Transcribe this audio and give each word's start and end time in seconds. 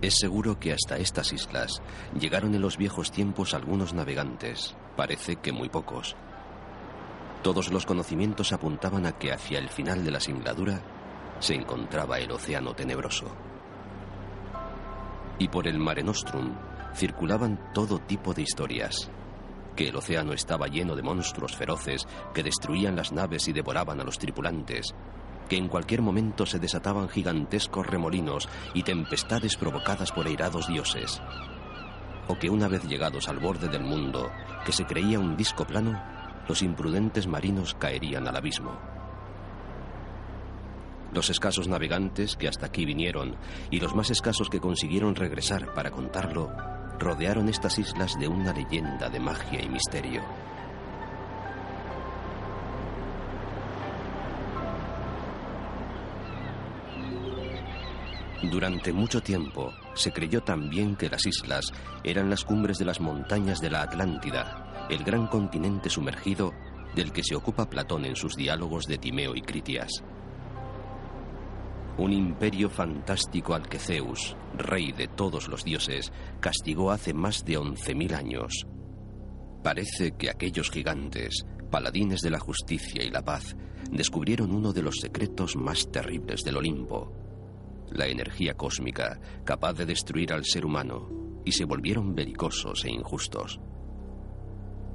Es 0.00 0.14
seguro 0.18 0.60
que 0.60 0.72
hasta 0.72 0.96
estas 0.96 1.32
islas 1.32 1.82
llegaron 2.18 2.54
en 2.54 2.62
los 2.62 2.76
viejos 2.76 3.10
tiempos 3.10 3.52
algunos 3.52 3.94
navegantes, 3.94 4.76
parece 4.96 5.36
que 5.36 5.50
muy 5.50 5.68
pocos. 5.68 6.14
Todos 7.42 7.72
los 7.72 7.84
conocimientos 7.84 8.52
apuntaban 8.52 9.06
a 9.06 9.18
que 9.18 9.32
hacia 9.32 9.58
el 9.58 9.68
final 9.68 10.04
de 10.04 10.10
la 10.12 10.20
singladura 10.20 10.80
se 11.40 11.54
encontraba 11.54 12.18
el 12.18 12.30
océano 12.30 12.74
tenebroso. 12.74 13.26
Y 15.40 15.48
por 15.48 15.66
el 15.66 15.78
Mare 15.80 16.04
Nostrum 16.04 16.54
circulaban 16.94 17.72
todo 17.74 17.98
tipo 17.98 18.34
de 18.34 18.42
historias. 18.42 19.10
Que 19.74 19.88
el 19.88 19.96
océano 19.96 20.32
estaba 20.32 20.66
lleno 20.66 20.94
de 20.94 21.02
monstruos 21.02 21.56
feroces 21.56 22.06
que 22.34 22.42
destruían 22.42 22.96
las 22.96 23.12
naves 23.12 23.48
y 23.48 23.52
devoraban 23.52 24.00
a 24.00 24.04
los 24.04 24.18
tripulantes, 24.18 24.94
que 25.48 25.56
en 25.56 25.68
cualquier 25.68 26.02
momento 26.02 26.46
se 26.46 26.58
desataban 26.58 27.08
gigantescos 27.08 27.86
remolinos 27.86 28.48
y 28.74 28.82
tempestades 28.82 29.56
provocadas 29.56 30.12
por 30.12 30.26
airados 30.26 30.68
dioses, 30.68 31.20
o 32.28 32.38
que 32.38 32.50
una 32.50 32.68
vez 32.68 32.84
llegados 32.84 33.28
al 33.28 33.38
borde 33.38 33.68
del 33.68 33.82
mundo, 33.82 34.30
que 34.64 34.72
se 34.72 34.84
creía 34.84 35.18
un 35.18 35.36
disco 35.36 35.66
plano, 35.66 36.00
los 36.46 36.62
imprudentes 36.62 37.26
marinos 37.26 37.74
caerían 37.74 38.28
al 38.28 38.36
abismo. 38.36 38.78
Los 41.12 41.30
escasos 41.30 41.68
navegantes 41.68 42.36
que 42.36 42.48
hasta 42.48 42.66
aquí 42.66 42.84
vinieron 42.84 43.36
y 43.70 43.80
los 43.80 43.94
más 43.94 44.10
escasos 44.10 44.50
que 44.50 44.60
consiguieron 44.60 45.14
regresar 45.14 45.72
para 45.72 45.90
contarlo, 45.90 46.52
rodearon 46.98 47.48
estas 47.48 47.78
islas 47.78 48.18
de 48.18 48.28
una 48.28 48.52
leyenda 48.52 49.08
de 49.08 49.20
magia 49.20 49.62
y 49.62 49.68
misterio. 49.68 50.22
Durante 58.42 58.92
mucho 58.92 59.20
tiempo 59.20 59.72
se 59.94 60.12
creyó 60.12 60.42
también 60.42 60.94
que 60.94 61.08
las 61.08 61.26
islas 61.26 61.72
eran 62.04 62.30
las 62.30 62.44
cumbres 62.44 62.78
de 62.78 62.84
las 62.84 63.00
montañas 63.00 63.60
de 63.60 63.68
la 63.68 63.82
Atlántida, 63.82 64.86
el 64.88 65.02
gran 65.02 65.26
continente 65.26 65.90
sumergido 65.90 66.52
del 66.94 67.10
que 67.12 67.24
se 67.24 67.34
ocupa 67.34 67.68
Platón 67.68 68.04
en 68.04 68.14
sus 68.14 68.36
diálogos 68.36 68.84
de 68.84 68.98
Timeo 68.98 69.34
y 69.34 69.42
Critias. 69.42 69.90
Un 71.98 72.12
imperio 72.12 72.70
fantástico 72.70 73.54
al 73.54 73.68
que 73.68 73.80
Zeus, 73.80 74.36
rey 74.56 74.92
de 74.92 75.08
todos 75.08 75.48
los 75.48 75.64
dioses, 75.64 76.12
castigó 76.38 76.92
hace 76.92 77.12
más 77.12 77.44
de 77.44 77.56
once 77.56 77.92
mil 77.92 78.14
años. 78.14 78.66
Parece 79.64 80.12
que 80.12 80.30
aquellos 80.30 80.70
gigantes, 80.70 81.44
paladines 81.72 82.20
de 82.20 82.30
la 82.30 82.38
justicia 82.38 83.02
y 83.02 83.10
la 83.10 83.24
paz, 83.24 83.56
descubrieron 83.90 84.54
uno 84.54 84.72
de 84.72 84.82
los 84.82 84.94
secretos 85.00 85.56
más 85.56 85.90
terribles 85.90 86.44
del 86.44 86.58
Olimpo, 86.58 87.27
la 87.92 88.06
energía 88.06 88.54
cósmica 88.54 89.18
capaz 89.44 89.74
de 89.74 89.86
destruir 89.86 90.32
al 90.32 90.44
ser 90.44 90.64
humano, 90.64 91.08
y 91.44 91.52
se 91.52 91.64
volvieron 91.64 92.14
belicosos 92.14 92.84
e 92.84 92.90
injustos. 92.90 93.60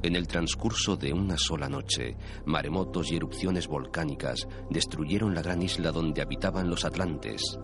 En 0.03 0.15
el 0.15 0.27
transcurso 0.27 0.97
de 0.97 1.13
una 1.13 1.37
sola 1.37 1.69
noche, 1.69 2.17
maremotos 2.45 3.11
y 3.11 3.15
erupciones 3.15 3.67
volcánicas 3.67 4.47
destruyeron 4.69 5.33
la 5.33 5.41
gran 5.41 5.61
isla 5.61 5.91
donde 5.91 6.21
habitaban 6.21 6.69
los 6.69 6.83
atlantes, 6.83 7.57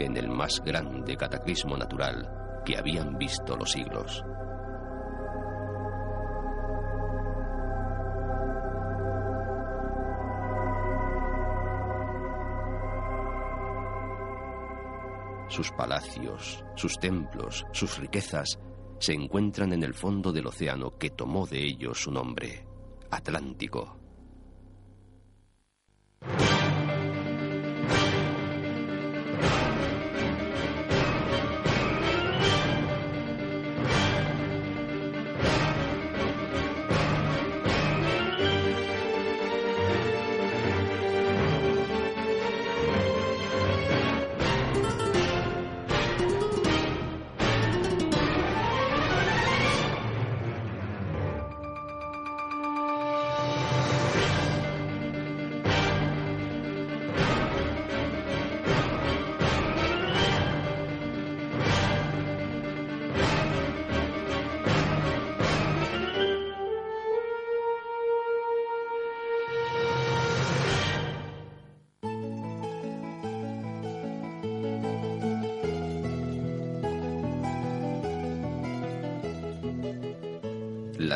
en 0.00 0.16
el 0.16 0.28
más 0.28 0.62
grande 0.64 1.16
cataclismo 1.16 1.76
natural 1.76 2.62
que 2.64 2.76
habían 2.76 3.18
visto 3.18 3.56
los 3.56 3.72
siglos. 3.72 4.22
Sus 15.56 15.70
palacios, 15.70 16.62
sus 16.74 16.98
templos, 16.98 17.64
sus 17.72 17.96
riquezas 17.96 18.58
se 18.98 19.14
encuentran 19.14 19.72
en 19.72 19.84
el 19.84 19.94
fondo 19.94 20.30
del 20.30 20.48
océano 20.48 20.98
que 20.98 21.08
tomó 21.08 21.46
de 21.46 21.64
ellos 21.64 21.98
su 22.02 22.10
nombre, 22.10 22.66
Atlántico. 23.10 23.96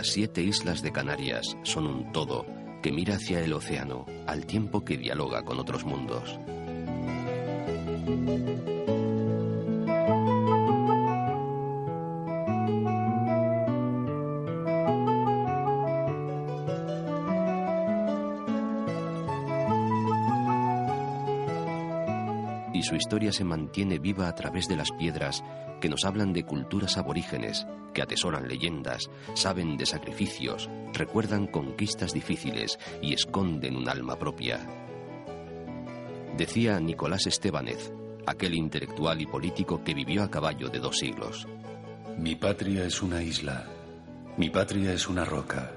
Las 0.01 0.13
siete 0.13 0.41
islas 0.41 0.81
de 0.81 0.93
Canarias 0.93 1.59
son 1.63 1.87
un 1.87 2.11
todo 2.11 2.47
que 2.83 2.91
mira 2.91 3.17
hacia 3.17 3.41
el 3.41 3.53
océano 3.53 4.07
al 4.27 4.47
tiempo 4.47 4.83
que 4.83 4.97
dialoga 4.97 5.43
con 5.43 5.59
otros 5.59 5.85
mundos. 5.85 6.39
Y 22.73 22.83
su 22.85 22.95
historia 22.97 23.33
se 23.33 23.45
mantiene 23.45 23.99
viva 23.99 24.29
a 24.29 24.35
través 24.35 24.67
de 24.67 24.77
las 24.77 24.91
piedras 24.93 25.45
que 25.83 25.91
nos 25.91 26.07
hablan 26.07 26.33
de 26.33 26.45
culturas 26.45 26.97
aborígenes, 26.97 27.67
atesoran 28.01 28.49
leyendas, 28.49 29.11
saben 29.35 29.77
de 29.77 29.87
sacrificios, 29.87 30.69
recuerdan 30.93 31.47
conquistas 31.47 32.13
difíciles 32.13 32.79
y 33.03 33.15
esconden 33.15 33.77
un 33.77 33.89
alma 33.89 34.19
propia. 34.19 34.67
Decía 36.37 36.81
Nicolás 36.81 37.27
Estebanez, 37.27 37.93
aquel 38.27 38.55
intelectual 38.55 39.21
y 39.21 39.27
político 39.27 39.83
que 39.83 39.95
vivió 39.95 40.23
a 40.23 40.31
caballo 40.31 40.69
de 40.69 40.79
dos 40.79 40.99
siglos. 40.99 41.47
Mi 42.17 42.37
patria 42.37 42.85
es 42.85 43.03
una 43.03 43.23
isla, 43.23 43.69
mi 44.37 44.51
patria 44.51 44.93
es 44.93 45.09
una 45.09 45.25
roca, 45.25 45.73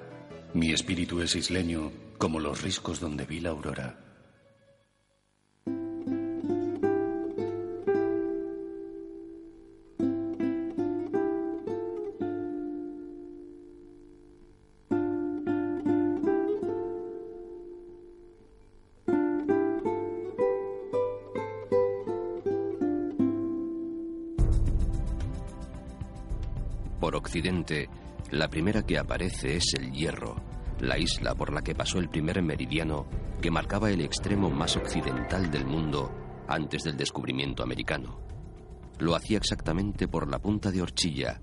mi 0.54 0.72
espíritu 0.72 1.22
es 1.22 1.36
isleño 1.36 1.92
como 2.18 2.40
los 2.40 2.62
riscos 2.62 3.00
donde 3.00 3.26
vi 3.26 3.40
la 3.40 3.50
aurora. 3.50 4.03
La 28.34 28.48
primera 28.48 28.82
que 28.82 28.98
aparece 28.98 29.58
es 29.58 29.76
el 29.78 29.92
Hierro, 29.92 30.36
la 30.80 30.98
isla 30.98 31.36
por 31.36 31.54
la 31.54 31.62
que 31.62 31.76
pasó 31.76 32.00
el 32.00 32.10
primer 32.10 32.42
meridiano 32.42 33.06
que 33.40 33.52
marcaba 33.52 33.92
el 33.92 34.02
extremo 34.02 34.50
más 34.50 34.76
occidental 34.76 35.52
del 35.52 35.68
mundo 35.68 36.12
antes 36.48 36.82
del 36.84 36.98
descubrimiento 36.98 37.62
americano. 37.62 38.20
Lo 38.98 39.16
hacía 39.16 39.38
exactamente 39.38 40.08
por 40.08 40.28
la 40.32 40.40
punta 40.40 40.72
de 40.72 40.82
Horchilla, 40.82 41.40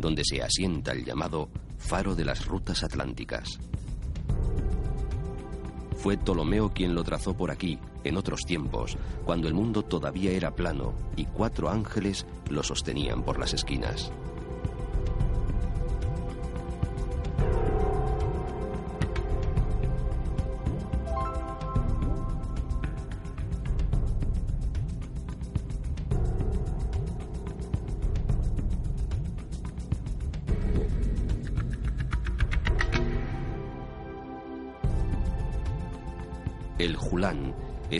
donde 0.00 0.24
se 0.24 0.42
asienta 0.42 0.90
el 0.90 1.04
llamado 1.04 1.48
Faro 1.78 2.16
de 2.16 2.24
las 2.24 2.44
Rutas 2.46 2.82
Atlánticas. 2.82 3.60
Fue 5.96 6.16
Ptolomeo 6.16 6.70
quien 6.70 6.96
lo 6.96 7.04
trazó 7.04 7.36
por 7.36 7.52
aquí, 7.52 7.78
en 8.02 8.16
otros 8.16 8.40
tiempos, 8.40 8.98
cuando 9.24 9.46
el 9.46 9.54
mundo 9.54 9.84
todavía 9.84 10.32
era 10.32 10.56
plano 10.56 10.92
y 11.14 11.24
cuatro 11.26 11.70
ángeles 11.70 12.26
lo 12.50 12.64
sostenían 12.64 13.22
por 13.22 13.38
las 13.38 13.54
esquinas. 13.54 14.10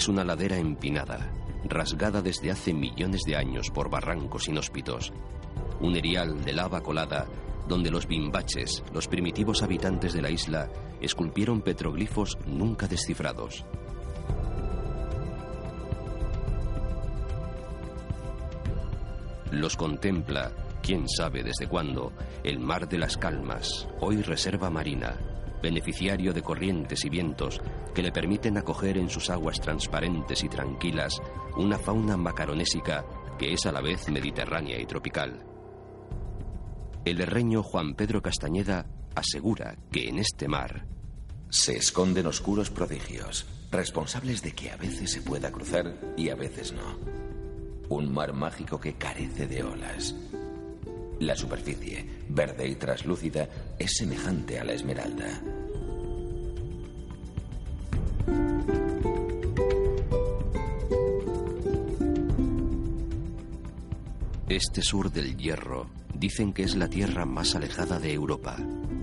Es 0.03 0.09
una 0.09 0.25
ladera 0.25 0.57
empinada, 0.57 1.31
rasgada 1.63 2.23
desde 2.23 2.51
hace 2.51 2.75
millones 2.75 3.21
de 3.25 3.37
años 3.37 3.71
por 3.71 3.89
barrancos 3.89 4.49
inhóspitos. 4.49 5.13
Un 5.79 5.95
erial 5.95 6.45
de 6.45 6.53
lava 6.53 6.81
colada 6.81 7.29
donde 7.69 7.89
los 7.89 8.09
bimbaches, 8.09 8.83
los 8.93 9.07
primitivos 9.07 9.63
habitantes 9.63 10.13
de 10.13 10.21
la 10.21 10.31
isla, 10.31 10.69
esculpieron 11.01 11.63
petroglifos 11.63 12.37
nunca 12.49 12.89
descifrados. 12.89 13.65
Los 19.53 19.77
contempla, 19.77 20.51
quién 20.83 21.09
sabe 21.09 21.45
desde 21.45 21.69
cuándo, 21.69 22.13
el 22.43 22.59
mar 22.59 22.89
de 22.89 22.99
las 22.99 23.17
calmas, 23.17 23.87
hoy 24.01 24.21
reserva 24.21 24.69
marina, 24.69 25.32
beneficiario 25.63 26.33
de 26.33 26.43
corrientes 26.43 27.05
y 27.05 27.09
vientos 27.09 27.61
que 27.95 28.03
le 28.03 28.13
permiten 28.13 28.59
acoger 28.59 28.99
en 28.99 29.09
sus 29.09 29.31
aguas 29.31 29.61
transparentes 29.61 30.43
y 30.45 30.49
tranquilas 30.49 31.23
una 31.57 31.79
fauna 31.79 32.17
macaronésica 32.17 33.07
que 33.39 33.53
es 33.55 33.65
a 33.67 33.73
la 33.73 33.81
vez 33.81 34.09
mediterránea 34.09 34.81
y 34.81 34.87
tropical. 34.87 35.47
El 37.05 37.21
herreño 37.21 37.63
Juan 37.63 37.95
Pedro 37.95 38.23
Castañeda 38.23 38.87
asegura 39.15 39.77
que 39.91 40.09
en 40.09 40.19
este 40.19 40.49
mar 40.49 40.87
se 41.51 41.77
esconden 41.77 42.27
oscuros 42.27 42.71
prodigios, 42.71 43.47
responsables 43.71 44.43
de 44.43 44.53
que 44.53 44.71
a 44.71 44.77
veces 44.77 45.11
se 45.11 45.21
pueda 45.21 45.51
cruzar 45.51 45.95
y 46.17 46.31
a 46.31 46.35
veces 46.35 46.73
no. 46.73 46.99
Un 47.89 48.13
mar 48.13 48.33
mágico 48.33 48.81
que 48.81 48.95
carece 48.95 49.47
de 49.47 49.63
olas. 49.63 50.15
La 51.23 51.37
superficie, 51.37 52.05
verde 52.31 52.67
y 52.67 52.75
traslúcida, 52.75 53.49
es 53.79 53.93
semejante 53.95 54.59
a 54.59 54.65
la 54.65 54.73
esmeralda. 54.73 55.41
Este 64.49 64.83
sur 64.83 65.13
del 65.13 65.37
Hierro 65.37 65.87
dicen 66.13 66.53
que 66.53 66.65
es 66.65 66.75
la 66.75 66.89
tierra 66.89 67.25
más 67.25 67.55
alejada 67.55 68.01
de 68.01 68.13
Europa, 68.13 68.57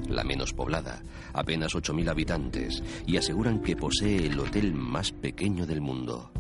la 0.10 0.26
menos 0.26 0.52
poblada, 0.52 1.02
apenas 1.32 1.74
8.000 1.74 2.10
habitantes, 2.10 2.84
y 3.08 3.16
aseguran 3.16 3.62
que 3.62 3.78
posee 3.78 4.26
el 4.26 4.38
hotel 4.38 4.74
más 4.74 5.14
pequeño 5.14 5.66
del 5.66 5.80
mundo. 5.80 6.34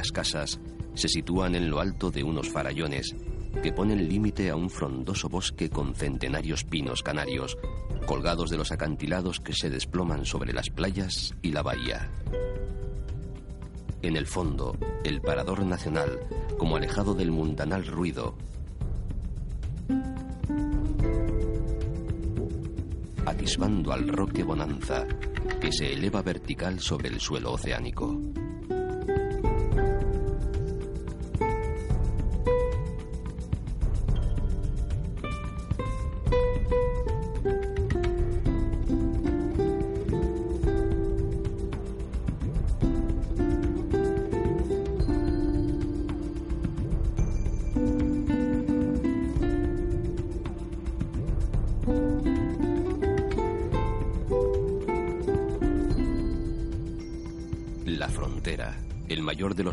Las 0.00 0.12
casas 0.12 0.58
se 0.94 1.08
sitúan 1.08 1.54
en 1.54 1.68
lo 1.68 1.78
alto 1.78 2.10
de 2.10 2.24
unos 2.24 2.48
farallones 2.48 3.14
que 3.62 3.70
ponen 3.70 4.08
límite 4.08 4.48
a 4.48 4.56
un 4.56 4.70
frondoso 4.70 5.28
bosque 5.28 5.68
con 5.68 5.94
centenarios 5.94 6.64
pinos 6.64 7.02
canarios, 7.02 7.58
colgados 8.06 8.48
de 8.48 8.56
los 8.56 8.72
acantilados 8.72 9.40
que 9.40 9.52
se 9.52 9.68
desploman 9.68 10.24
sobre 10.24 10.54
las 10.54 10.70
playas 10.70 11.34
y 11.42 11.52
la 11.52 11.62
bahía. 11.62 12.10
En 14.00 14.16
el 14.16 14.26
fondo, 14.26 14.74
el 15.04 15.20
parador 15.20 15.66
nacional, 15.66 16.18
como 16.56 16.76
alejado 16.76 17.12
del 17.12 17.30
mundanal 17.30 17.86
ruido, 17.86 18.38
atisbando 23.26 23.92
al 23.92 24.08
roque 24.08 24.44
Bonanza, 24.44 25.06
que 25.60 25.70
se 25.70 25.92
eleva 25.92 26.22
vertical 26.22 26.80
sobre 26.80 27.10
el 27.10 27.20
suelo 27.20 27.52
oceánico. 27.52 28.29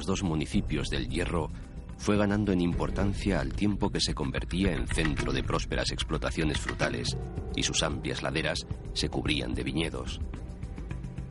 Dos 0.07 0.23
municipios 0.23 0.89
del 0.89 1.07
Hierro 1.07 1.51
fue 1.97 2.17
ganando 2.17 2.51
en 2.51 2.61
importancia 2.61 3.39
al 3.39 3.53
tiempo 3.53 3.89
que 3.89 3.99
se 3.99 4.15
convertía 4.15 4.71
en 4.71 4.87
centro 4.87 5.33
de 5.33 5.43
prósperas 5.43 5.91
explotaciones 5.91 6.59
frutales 6.59 7.15
y 7.55 7.63
sus 7.63 7.83
amplias 7.83 8.23
laderas 8.23 8.65
se 8.93 9.09
cubrían 9.09 9.53
de 9.53 9.63
viñedos. 9.63 10.19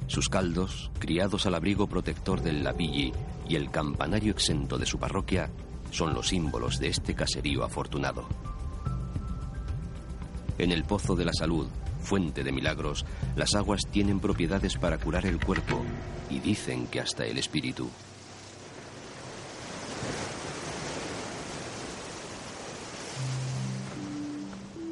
Sus 0.06 0.28
caldos, 0.28 0.90
criados 0.98 1.46
al 1.46 1.54
abrigo 1.54 1.88
protector 1.88 2.42
del 2.42 2.62
Lavilli 2.62 3.12
y 3.48 3.56
el 3.56 3.70
campanario 3.70 4.32
exento 4.32 4.78
de 4.78 4.86
su 4.86 4.98
parroquia, 4.98 5.50
son 5.90 6.14
los 6.14 6.28
símbolos 6.28 6.78
de 6.78 6.88
este 6.88 7.14
caserío 7.14 7.64
afortunado. 7.64 8.28
En 10.58 10.70
el 10.70 10.84
Pozo 10.84 11.16
de 11.16 11.24
la 11.24 11.32
Salud, 11.32 11.66
fuente 12.00 12.44
de 12.44 12.52
milagros, 12.52 13.04
las 13.36 13.54
aguas 13.54 13.82
tienen 13.90 14.20
propiedades 14.20 14.76
para 14.76 14.98
curar 14.98 15.26
el 15.26 15.44
cuerpo 15.44 15.82
y 16.30 16.40
dicen 16.40 16.86
que 16.86 17.00
hasta 17.00 17.24
el 17.24 17.38
espíritu. 17.38 17.88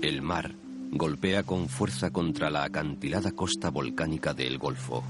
El 0.05 0.21
mar 0.21 0.53
golpea 0.93 1.45
con 1.45 1.67
fuerza 1.71 2.11
contra 2.11 2.51
la 2.51 2.65
acantilada 2.65 3.33
costa 3.33 3.71
volcánica 3.71 4.35
del 4.35 4.59
Golfo. 4.59 5.03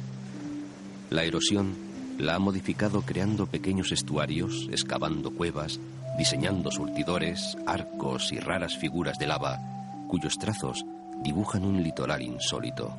La 1.11 1.25
erosión 1.25 1.75
la 2.17 2.37
ha 2.37 2.39
modificado 2.39 3.03
creando 3.03 3.47
pequeños 3.47 3.91
estuarios, 3.91 4.69
excavando 4.71 5.33
cuevas, 5.33 5.81
diseñando 6.17 6.71
surtidores, 6.71 7.59
arcos 7.67 8.31
y 8.31 8.39
raras 8.39 8.79
figuras 8.79 9.19
de 9.19 9.27
lava, 9.27 9.59
cuyos 10.07 10.39
trazos 10.39 10.87
dibujan 11.25 11.65
un 11.65 11.83
litoral 11.83 12.23
insólito. 12.23 12.97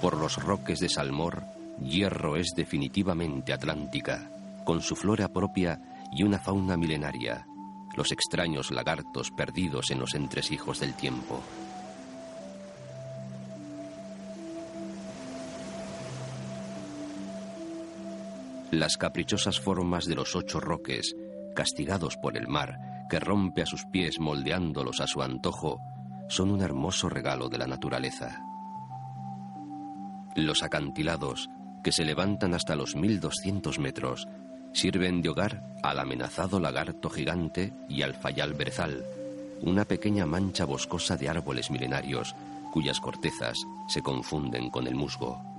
Por 0.00 0.16
los 0.16 0.42
roques 0.42 0.80
de 0.80 0.88
Salmor, 0.88 1.44
Hierro 1.84 2.36
es 2.36 2.54
definitivamente 2.56 3.52
atlántica, 3.52 4.30
con 4.64 4.80
su 4.80 4.96
flora 4.96 5.28
propia 5.28 5.78
y 6.10 6.22
una 6.22 6.38
fauna 6.38 6.78
milenaria, 6.78 7.46
los 7.96 8.12
extraños 8.12 8.70
lagartos 8.70 9.30
perdidos 9.30 9.90
en 9.90 9.98
los 9.98 10.14
entresijos 10.14 10.80
del 10.80 10.94
tiempo. 10.94 11.42
Las 18.70 18.96
caprichosas 18.96 19.58
formas 19.58 20.04
de 20.04 20.16
los 20.16 20.36
ocho 20.36 20.60
roques, 20.60 21.16
castigados 21.54 22.16
por 22.16 22.36
el 22.36 22.46
mar, 22.46 22.78
que 23.08 23.20
rompe 23.20 23.62
a 23.62 23.66
sus 23.66 23.84
pies 23.86 24.18
moldeándolos 24.18 25.00
a 25.00 25.06
su 25.06 25.22
antojo, 25.22 25.80
son 26.28 26.50
un 26.50 26.60
hermoso 26.60 27.08
regalo 27.08 27.48
de 27.48 27.58
la 27.58 27.66
naturaleza. 27.66 28.42
Los 30.34 30.62
acantilados, 30.62 31.48
que 31.82 31.92
se 31.92 32.04
levantan 32.04 32.52
hasta 32.52 32.74
los 32.74 32.96
1200 32.96 33.78
metros, 33.78 34.26
sirven 34.76 35.22
de 35.22 35.30
hogar 35.30 35.62
al 35.82 35.98
amenazado 35.98 36.60
lagarto 36.60 37.08
gigante 37.08 37.72
y 37.88 38.02
al 38.02 38.14
fayal 38.14 38.52
berzal, 38.52 39.06
una 39.62 39.86
pequeña 39.86 40.26
mancha 40.26 40.66
boscosa 40.66 41.16
de 41.16 41.30
árboles 41.30 41.70
milenarios 41.70 42.36
cuyas 42.74 43.00
cortezas 43.00 43.56
se 43.88 44.02
confunden 44.02 44.68
con 44.68 44.86
el 44.86 44.94
musgo. 44.94 45.55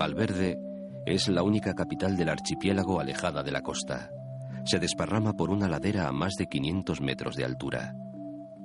Valverde 0.00 0.58
es 1.04 1.28
la 1.28 1.42
única 1.42 1.74
capital 1.74 2.16
del 2.16 2.30
archipiélago 2.30 3.00
alejada 3.00 3.42
de 3.42 3.52
la 3.52 3.60
costa. 3.60 4.10
Se 4.64 4.78
desparrama 4.78 5.34
por 5.34 5.50
una 5.50 5.68
ladera 5.68 6.08
a 6.08 6.12
más 6.12 6.36
de 6.36 6.46
500 6.46 7.02
metros 7.02 7.36
de 7.36 7.44
altura. 7.44 7.94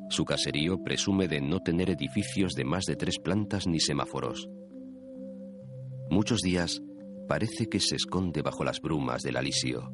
Su 0.10 0.24
caserío 0.24 0.82
presume 0.82 1.28
de 1.28 1.42
no 1.42 1.60
tener 1.60 1.90
edificios 1.90 2.54
de 2.54 2.64
más 2.64 2.86
de 2.86 2.96
tres 2.96 3.20
plantas 3.20 3.68
ni 3.68 3.82
semáforos. 3.82 4.48
Muchos 6.10 6.40
días 6.40 6.82
parece 7.28 7.68
que 7.68 7.82
se 7.82 7.98
esconde 7.98 8.42
bajo 8.42 8.64
las 8.64 8.80
brumas 8.80 9.22
del 9.22 9.36
alisio, 9.36 9.92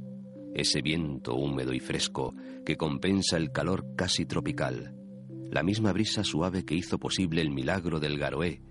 ese 0.54 0.84
viento 0.84 1.34
húmedo 1.34 1.74
y 1.74 1.80
fresco 1.80 2.36
que 2.64 2.78
compensa 2.78 3.38
el 3.38 3.52
calor 3.52 3.96
casi 3.96 4.28
tropical, 4.28 4.94
la 5.50 5.64
misma 5.64 5.92
brisa 5.92 6.24
suave 6.24 6.66
que 6.66 6.76
hizo 6.76 7.00
posible 7.00 7.42
el 7.42 7.50
milagro 7.50 8.00
del 8.00 8.20
Garoé 8.20 8.62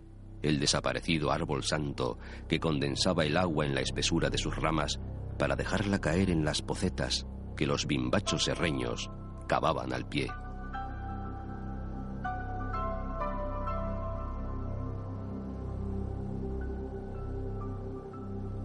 el 0.43 0.59
desaparecido 0.59 1.31
árbol 1.31 1.65
santo 1.65 2.19
que 2.49 2.61
condensaba 2.61 3.25
el 3.25 3.37
agua 3.37 3.67
en 3.67 3.75
la 3.75 3.81
espesura 3.81 4.31
de 4.31 4.39
sus 4.39 4.57
ramas 4.57 4.99
para 5.39 5.57
dejarla 5.57 6.01
caer 6.01 6.31
en 6.31 6.45
las 6.45 6.63
pocetas 6.63 7.27
que 7.57 7.67
los 7.67 7.87
bimbachos 7.87 8.45
serreños 8.45 9.11
cavaban 9.47 9.93
al 9.93 10.09
pie. 10.09 10.31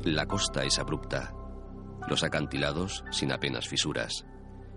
La 0.03 0.27
costa 0.27 0.63
es 0.63 0.77
abrupta, 0.77 1.33
los 2.07 2.23
acantilados 2.23 3.03
sin 3.09 3.31
apenas 3.31 3.67
fisuras, 3.67 4.25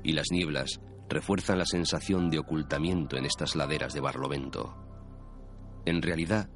y 0.02 0.14
las 0.14 0.30
nieblas 0.30 0.80
refuerzan 1.08 1.58
la 1.58 1.66
sensación 1.66 2.30
de 2.30 2.38
ocultamiento 2.38 3.16
en 3.16 3.26
estas 3.26 3.54
laderas 3.54 3.92
de 3.92 4.00
Barlovento. 4.00 4.74
En 5.84 6.00
realidad, 6.00 6.48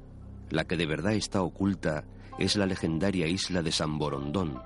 la 0.53 0.65
que 0.65 0.77
de 0.77 0.85
verdad 0.85 1.13
está 1.13 1.41
oculta 1.41 2.05
es 2.37 2.55
la 2.55 2.67
legendaria 2.67 3.25
isla 3.25 3.63
de 3.63 3.71
San 3.71 3.97
Borondón, 3.97 4.61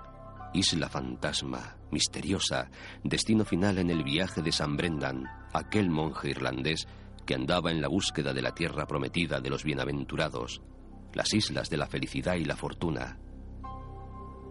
isla 0.54 0.90
fantasma, 0.90 1.78
misteriosa, 1.92 2.70
destino 3.06 3.46
final 3.46 3.78
en 3.78 3.90
el 3.90 4.04
viaje 4.04 4.42
de 4.42 4.52
San 4.52 4.76
Brendan, 4.76 5.24
aquel 5.54 5.90
monje 5.90 6.30
irlandés 6.30 6.86
que 7.26 7.36
andaba 7.36 7.72
en 7.72 7.82
la 7.82 7.88
búsqueda 7.88 8.34
de 8.34 8.42
la 8.42 8.54
tierra 8.54 8.86
prometida 8.86 9.40
de 9.40 9.50
los 9.50 9.64
bienaventurados, 9.64 10.62
las 11.14 11.34
islas 11.34 11.70
de 11.70 11.78
la 11.78 11.88
felicidad 11.88 12.36
y 12.36 12.44
la 12.44 12.58
fortuna. 12.58 13.18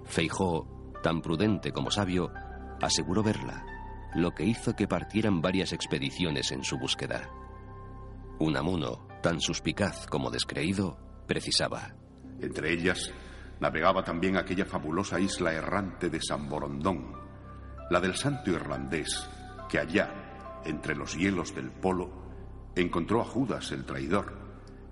Feijó, 0.07 0.95
tan 1.03 1.21
prudente 1.21 1.71
como 1.71 1.91
sabio, 1.91 2.33
aseguró 2.81 3.23
verla, 3.23 3.67
lo 4.15 4.31
que 4.31 4.45
hizo 4.45 4.75
que 4.75 4.89
partieran 4.89 5.43
varias 5.43 5.75
expediciones 5.75 6.51
en 6.51 6.65
su 6.65 6.79
búsqueda. 6.79 7.29
Unamuno, 8.39 9.07
tan 9.23 9.43
suspicaz 9.43 10.07
como 10.07 10.31
descreído, 10.31 10.99
precisaba. 11.27 11.95
Entre 12.41 12.73
ellas, 12.73 13.13
navegaba 13.61 14.03
también 14.03 14.37
aquella 14.37 14.65
fabulosa 14.65 15.19
isla 15.19 15.53
errante 15.53 16.11
de 16.11 16.21
San 16.21 16.49
Borondón, 16.49 17.13
la 17.91 18.01
del 18.01 18.15
santo 18.15 18.51
irlandés, 18.51 19.29
que 19.69 19.79
allá, 19.79 20.63
entre 20.65 20.95
los 20.95 21.17
hielos 21.17 21.55
del 21.55 21.71
polo, 21.71 22.27
encontró 22.75 23.21
a 23.21 23.25
Judas 23.25 23.71
el 23.73 23.85
traidor, 23.85 24.35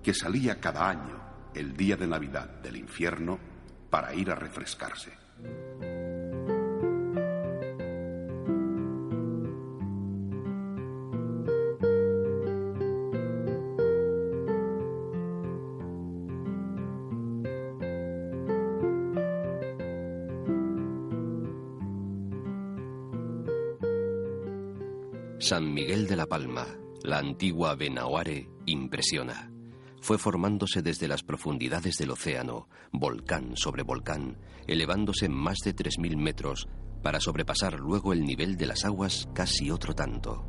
que 0.03 0.14
salía 0.14 0.61
cada 0.61 0.88
año, 0.88 1.50
el 1.55 1.76
día 1.76 1.97
de 1.97 2.07
Navidad 2.07 2.49
del 2.62 2.76
infierno, 2.76 3.38
para 3.91 4.14
ir 4.14 4.31
a 4.31 4.35
refrescarse. 4.35 5.12
San 25.45 25.75
Miguel 25.75 26.07
de 26.07 26.17
la 26.17 26.25
Palma, 26.25 26.67
la 27.03 27.19
antigua 27.19 27.75
Benahuare, 27.75 28.49
impresiona. 28.65 29.53
Fue 30.01 30.17
formándose 30.17 30.81
desde 30.81 31.07
las 31.07 31.23
profundidades 31.23 31.99
del 31.99 32.13
océano, 32.13 32.67
volcán 32.93 33.55
sobre 33.55 33.83
volcán, 33.83 34.39
elevándose 34.67 35.29
más 35.29 35.59
de 35.63 35.77
3.000 35.77 36.17
metros 36.17 36.67
para 37.03 37.21
sobrepasar 37.21 37.79
luego 37.79 38.15
el 38.15 38.25
nivel 38.25 38.57
de 38.57 38.65
las 38.65 38.87
aguas 38.87 39.29
casi 39.35 39.71
otro 39.71 39.95
tanto. 39.95 40.47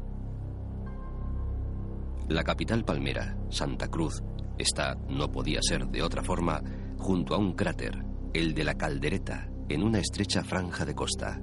La 2.29 2.45
capital 2.45 2.85
palmera, 2.85 3.37
Santa 3.49 3.89
Cruz, 3.89 4.23
está, 4.57 4.95
no 5.09 5.29
podía 5.29 5.59
ser 5.61 5.87
de 5.87 6.03
otra 6.03 6.23
forma, 6.23 6.61
junto 6.97 7.35
a 7.35 7.37
un 7.37 7.51
cráter, 7.51 8.01
el 8.33 8.53
de 8.53 8.63
la 8.63 8.75
Caldereta, 8.75 9.49
en 9.67 9.83
una 9.83 9.99
estrecha 9.99 10.41
franja 10.41 10.85
de 10.85 10.95
costa. 10.95 11.41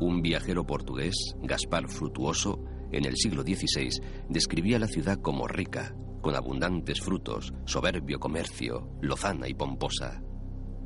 Un 0.00 0.22
viajero 0.22 0.64
portugués, 0.64 1.34
Gaspar 1.42 1.88
Frutuoso, 1.88 2.64
en 2.92 3.04
el 3.04 3.16
siglo 3.16 3.42
XVI, 3.42 4.00
describía 4.28 4.78
la 4.78 4.86
ciudad 4.86 5.18
como 5.20 5.46
rica, 5.46 5.94
con 6.20 6.36
abundantes 6.36 7.00
frutos, 7.00 7.52
soberbio 7.64 8.18
comercio, 8.18 8.88
lozana 9.00 9.48
y 9.48 9.54
pomposa. 9.54 10.22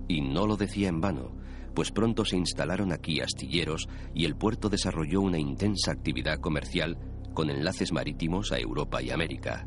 Y 0.09 0.21
no 0.21 0.47
lo 0.47 0.57
decía 0.57 0.89
en 0.89 1.01
vano, 1.01 1.37
pues 1.75 1.91
pronto 1.91 2.25
se 2.25 2.37
instalaron 2.37 2.93
aquí 2.93 3.21
astilleros 3.21 3.89
y 4.15 4.25
el 4.25 4.37
puerto 4.37 4.69
desarrolló 4.69 5.21
una 5.21 5.39
intensa 5.39 5.93
actividad 5.93 6.39
comercial 6.39 6.99
con 7.35 7.51
enlaces 7.51 7.93
marítimos 7.93 8.53
a 8.53 8.59
Europa 8.59 9.03
y 9.03 9.11
América. 9.11 9.67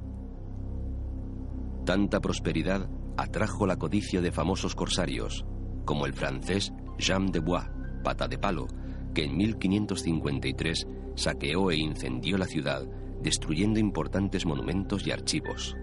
Tanta 1.85 2.19
prosperidad 2.19 2.89
atrajo 3.17 3.65
la 3.65 3.77
codicia 3.77 4.21
de 4.21 4.31
famosos 4.31 4.75
corsarios, 4.75 5.45
como 5.85 6.05
el 6.05 6.13
francés 6.13 6.73
Jean 6.97 7.27
de 7.27 7.39
Bois, 7.39 7.65
pata 8.03 8.27
de 8.27 8.37
palo, 8.37 8.67
que 9.15 9.23
en 9.23 9.37
1553 9.37 10.87
saqueó 11.15 11.71
e 11.71 11.77
incendió 11.77 12.37
la 12.37 12.45
ciudad, 12.45 12.85
destruyendo 13.23 13.79
importantes 13.79 14.45
monumentos 14.45 15.07
y 15.07 15.11
archivos. 15.11 15.75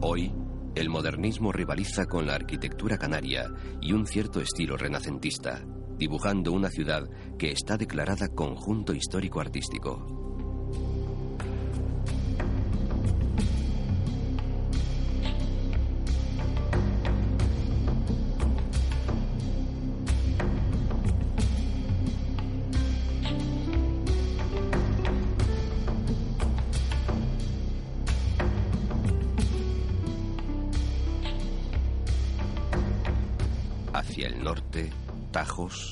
Hoy, 0.00 0.32
el 0.76 0.88
modernismo 0.88 1.52
rivaliza 1.52 2.06
con 2.06 2.26
la 2.26 2.36
arquitectura 2.36 2.96
canaria 2.96 3.50
y 3.82 3.92
un 3.92 4.06
cierto 4.06 4.40
estilo 4.40 4.76
renacentista, 4.76 5.66
dibujando 5.98 6.52
una 6.52 6.70
ciudad 6.70 7.02
que 7.36 7.50
está 7.50 7.76
declarada 7.76 8.28
conjunto 8.28 8.94
histórico 8.94 9.40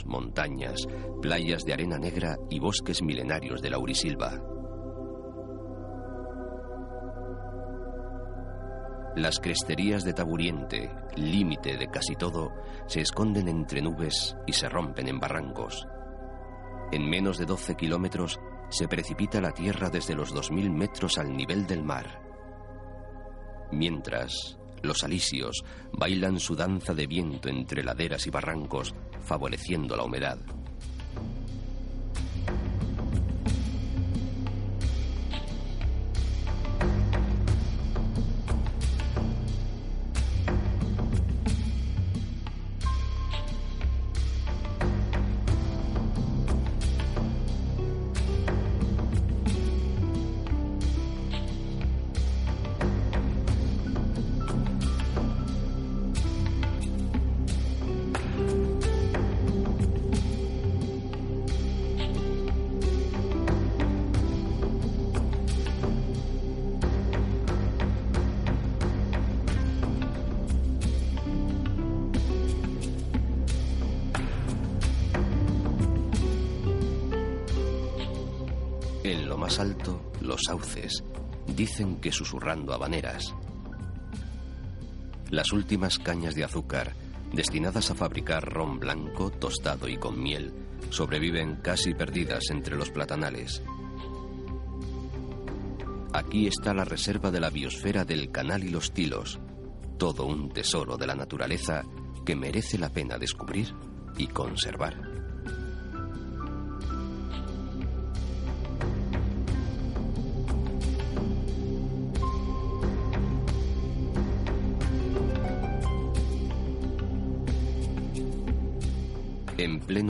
montañas, 0.06 0.86
playas 1.20 1.64
de 1.64 1.72
arena 1.72 1.98
negra 1.98 2.36
y 2.50 2.58
bosques 2.58 3.02
milenarios 3.02 3.62
de 3.62 3.70
laurisilva. 3.70 4.40
Las 9.16 9.40
cresterías 9.40 10.04
de 10.04 10.12
Taburiente, 10.12 10.90
límite 11.16 11.78
de 11.78 11.88
casi 11.88 12.16
todo, 12.16 12.52
se 12.86 13.00
esconden 13.00 13.48
entre 13.48 13.80
nubes 13.80 14.36
y 14.46 14.52
se 14.52 14.68
rompen 14.68 15.08
en 15.08 15.18
barrancos. 15.18 15.86
En 16.92 17.08
menos 17.08 17.38
de 17.38 17.46
12 17.46 17.76
kilómetros 17.76 18.38
se 18.68 18.88
precipita 18.88 19.40
la 19.40 19.52
tierra 19.52 19.88
desde 19.88 20.14
los 20.14 20.34
2.000 20.34 20.70
metros 20.70 21.16
al 21.16 21.34
nivel 21.34 21.66
del 21.66 21.82
mar. 21.82 22.20
Mientras, 23.72 24.58
los 24.82 25.02
alisios 25.02 25.64
bailan 25.92 26.38
su 26.38 26.54
danza 26.54 26.94
de 26.94 27.06
viento 27.06 27.48
entre 27.48 27.82
laderas 27.82 28.26
y 28.26 28.30
barrancos, 28.30 28.94
favoreciendo 29.26 29.96
la 29.96 30.04
humedad. 30.04 30.38
Los 80.36 80.42
sauces, 80.44 81.02
dicen 81.46 81.96
que 81.96 82.12
susurrando 82.12 82.74
habaneras. 82.74 83.34
Las 85.30 85.50
últimas 85.50 85.98
cañas 85.98 86.34
de 86.34 86.44
azúcar, 86.44 86.92
destinadas 87.32 87.90
a 87.90 87.94
fabricar 87.94 88.44
ron 88.44 88.78
blanco, 88.78 89.30
tostado 89.30 89.88
y 89.88 89.96
con 89.96 90.22
miel, 90.22 90.52
sobreviven 90.90 91.56
casi 91.56 91.94
perdidas 91.94 92.50
entre 92.50 92.76
los 92.76 92.90
platanales. 92.90 93.62
Aquí 96.12 96.46
está 96.46 96.74
la 96.74 96.84
reserva 96.84 97.30
de 97.30 97.40
la 97.40 97.48
biosfera 97.48 98.04
del 98.04 98.30
canal 98.30 98.62
y 98.62 98.68
los 98.68 98.92
tilos, 98.92 99.40
todo 99.96 100.26
un 100.26 100.50
tesoro 100.50 100.98
de 100.98 101.06
la 101.06 101.14
naturaleza 101.14 101.82
que 102.26 102.36
merece 102.36 102.76
la 102.76 102.90
pena 102.90 103.16
descubrir 103.16 103.74
y 104.18 104.26
conservar. 104.26 105.15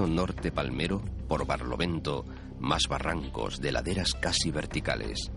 Norte 0.06 0.50
palmero, 0.50 1.02
por 1.28 1.46
Barlovento, 1.46 2.24
más 2.58 2.88
barrancos 2.88 3.60
de 3.60 3.72
laderas 3.72 4.14
casi 4.14 4.50
verticales. 4.50 5.30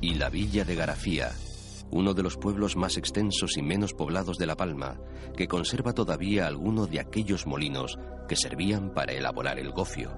Y 0.00 0.14
la 0.14 0.28
villa 0.30 0.64
de 0.64 0.74
Garafía, 0.76 1.32
uno 1.90 2.14
de 2.14 2.22
los 2.22 2.36
pueblos 2.36 2.76
más 2.76 2.96
extensos 2.96 3.56
y 3.56 3.62
menos 3.62 3.94
poblados 3.94 4.38
de 4.38 4.46
La 4.46 4.56
Palma, 4.56 5.00
que 5.36 5.48
conserva 5.48 5.92
todavía 5.92 6.46
alguno 6.46 6.86
de 6.86 7.00
aquellos 7.00 7.46
molinos 7.46 7.98
que 8.28 8.36
servían 8.36 8.92
para 8.92 9.12
elaborar 9.12 9.58
el 9.58 9.72
gofio. 9.72 10.10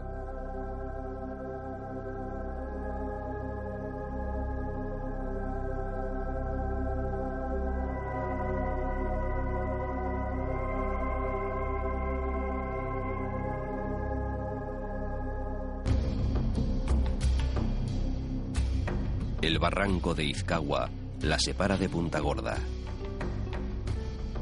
El 19.40 19.58
barranco 19.58 20.14
de 20.14 20.24
Izcagua 20.24 20.90
la 21.22 21.38
separa 21.38 21.76
de 21.76 21.88
Punta 21.88 22.20
Gorda. 22.20 22.56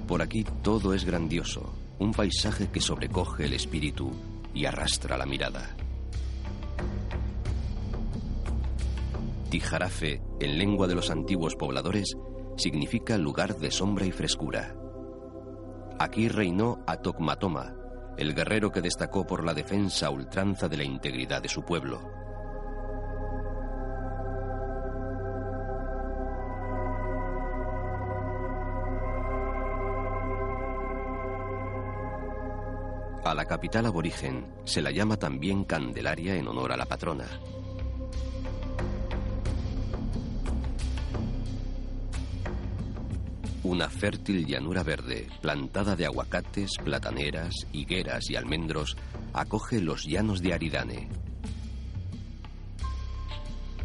Por 0.07 0.23
aquí 0.23 0.45
todo 0.63 0.95
es 0.95 1.05
grandioso, 1.05 1.75
un 1.99 2.13
paisaje 2.13 2.69
que 2.69 2.81
sobrecoge 2.81 3.47
el 3.47 3.55
espíritu 3.55 4.11
y 4.55 4.67
arrastra 4.67 5.17
la 5.17 5.27
mirada. 5.27 5.75
Tijarafe, 9.51 10.21
en 10.41 10.59
lengua 10.59 10.87
de 10.87 10.95
los 10.95 11.11
antiguos 11.11 11.57
pobladores, 11.57 12.17
significa 12.57 13.17
lugar 13.17 13.57
de 13.57 13.71
sombra 13.71 14.05
y 14.05 14.13
frescura. 14.13 14.75
Aquí 15.99 16.29
reinó 16.29 16.83
Atokmatoma, 16.87 17.75
el 18.19 18.35
guerrero 18.35 18.71
que 18.71 18.83
destacó 18.83 19.27
por 19.27 19.45
la 19.45 19.55
defensa 19.55 20.11
ultranza 20.11 20.69
de 20.69 20.77
la 20.77 20.85
integridad 20.85 21.41
de 21.41 21.49
su 21.49 21.63
pueblo. 21.63 22.26
A 33.27 33.35
la 33.35 33.45
capital 33.45 33.85
aborigen 33.87 34.47
se 34.65 34.81
la 34.81 34.93
llama 34.93 35.17
también 35.17 35.65
Candelaria 35.65 36.37
en 36.37 36.47
honor 36.47 36.71
a 36.71 36.77
la 36.77 36.87
patrona. 36.87 37.27
Una 43.65 43.91
fértil 43.91 44.47
llanura 44.47 44.85
verde, 44.85 45.27
plantada 45.43 45.97
de 45.97 46.07
aguacates, 46.07 46.71
plataneras, 46.85 47.53
higueras 47.73 48.31
y 48.31 48.37
almendros, 48.37 48.97
acoge 49.33 49.81
los 49.81 50.05
llanos 50.05 50.41
de 50.41 50.55
Aridane. 50.55 51.09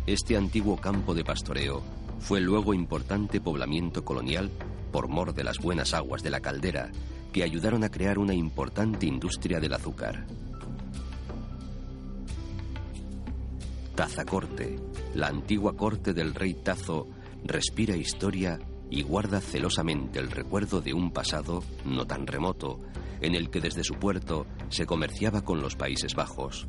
Este 0.05 0.37
antiguo 0.37 0.77
campo 0.77 1.15
de 1.15 1.23
pastoreo 1.23 1.81
fue 2.19 2.41
luego 2.41 2.75
importante 2.75 3.41
poblamiento 3.41 4.05
colonial 4.05 4.51
por 4.91 5.07
mor 5.07 5.33
de 5.33 5.43
las 5.43 5.57
buenas 5.57 5.95
aguas 5.95 6.21
de 6.21 6.29
la 6.29 6.41
caldera 6.41 6.91
que 7.31 7.43
ayudaron 7.43 7.83
a 7.83 7.89
crear 7.89 8.19
una 8.19 8.33
importante 8.33 9.05
industria 9.05 9.59
del 9.59 9.73
azúcar. 9.73 10.25
Tazacorte, 13.95 14.79
la 15.15 15.27
antigua 15.27 15.75
corte 15.75 16.13
del 16.13 16.33
rey 16.33 16.53
Tazo, 16.53 17.07
respira 17.43 17.95
historia 17.95 18.59
y 18.89 19.03
guarda 19.03 19.39
celosamente 19.39 20.19
el 20.19 20.31
recuerdo 20.31 20.81
de 20.81 20.93
un 20.93 21.11
pasado 21.11 21.63
no 21.85 22.05
tan 22.05 22.27
remoto, 22.27 22.79
en 23.21 23.35
el 23.35 23.49
que 23.49 23.61
desde 23.61 23.83
su 23.83 23.95
puerto 23.95 24.45
se 24.69 24.85
comerciaba 24.85 25.41
con 25.41 25.61
los 25.61 25.75
Países 25.75 26.15
Bajos. 26.15 26.67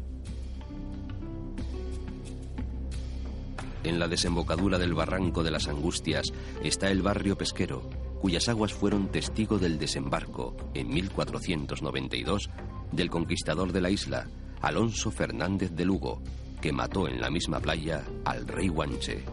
En 3.84 3.98
la 3.98 4.06
desembocadura 4.06 4.78
del 4.78 4.94
barranco 4.94 5.42
de 5.42 5.50
las 5.50 5.66
Angustias 5.66 6.32
está 6.62 6.90
el 6.90 7.02
barrio 7.02 7.36
pesquero, 7.36 7.88
cuyas 8.22 8.48
aguas 8.48 8.72
fueron 8.72 9.08
testigo 9.08 9.58
del 9.58 9.80
desembarco, 9.80 10.56
en 10.74 10.94
1492, 10.94 12.50
del 12.92 13.10
conquistador 13.10 13.72
de 13.72 13.80
la 13.80 13.90
isla, 13.90 14.28
Alonso 14.60 15.10
Fernández 15.10 15.72
de 15.72 15.84
Lugo, 15.84 16.22
que 16.60 16.72
mató 16.72 17.08
en 17.08 17.20
la 17.20 17.30
misma 17.30 17.58
playa 17.58 18.04
al 18.24 18.46
rey 18.46 18.68
Guanche. 18.68 19.24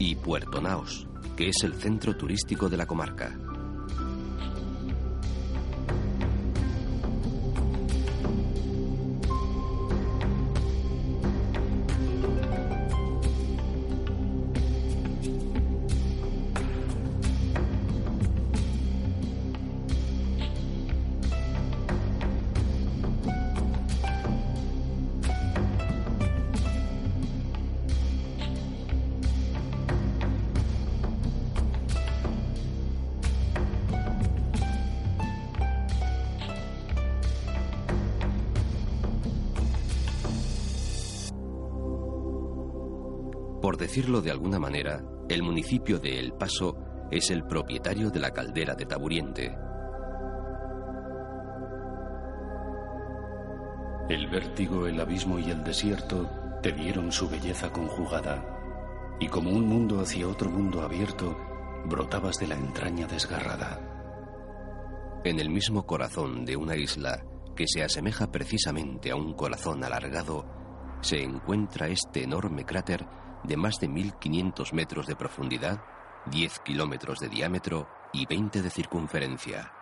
Y 0.00 0.16
Puerto 0.16 0.60
Naos, 0.60 1.06
que 1.36 1.50
es 1.50 1.62
el 1.62 1.74
centro 1.74 2.16
turístico 2.16 2.68
de 2.68 2.76
la 2.76 2.86
comarca. 2.86 3.38
Decirlo 43.96 44.20
de 44.20 44.30
alguna 44.30 44.58
manera, 44.58 45.02
el 45.26 45.42
municipio 45.42 45.98
de 45.98 46.18
El 46.18 46.34
Paso 46.34 46.76
es 47.10 47.30
el 47.30 47.46
propietario 47.46 48.10
de 48.10 48.20
la 48.20 48.30
caldera 48.30 48.74
de 48.74 48.84
Taburiente. 48.84 49.56
El 54.10 54.28
vértigo, 54.28 54.86
el 54.86 55.00
abismo 55.00 55.38
y 55.38 55.50
el 55.50 55.64
desierto 55.64 56.28
te 56.62 56.72
dieron 56.72 57.10
su 57.10 57.26
belleza 57.26 57.72
conjugada, 57.72 58.44
y 59.18 59.28
como 59.28 59.48
un 59.48 59.66
mundo 59.66 59.98
hacia 60.00 60.28
otro 60.28 60.50
mundo 60.50 60.82
abierto, 60.82 61.34
brotabas 61.86 62.36
de 62.36 62.48
la 62.48 62.56
entraña 62.56 63.06
desgarrada. 63.06 63.80
En 65.24 65.40
el 65.40 65.48
mismo 65.48 65.86
corazón 65.86 66.44
de 66.44 66.54
una 66.54 66.76
isla 66.76 67.24
que 67.56 67.64
se 67.66 67.82
asemeja 67.82 68.30
precisamente 68.30 69.10
a 69.10 69.16
un 69.16 69.32
corazón 69.32 69.82
alargado, 69.82 70.44
se 71.00 71.22
encuentra 71.22 71.88
este 71.88 72.24
enorme 72.24 72.66
cráter 72.66 73.06
de 73.46 73.56
más 73.56 73.78
de 73.80 73.88
1500 73.88 74.72
metros 74.72 75.06
de 75.06 75.16
profundidad, 75.16 75.82
10 76.26 76.58
kilómetros 76.60 77.18
de 77.20 77.28
diámetro 77.28 77.88
y 78.12 78.26
20 78.26 78.62
de 78.62 78.70
circunferencia. 78.70 79.72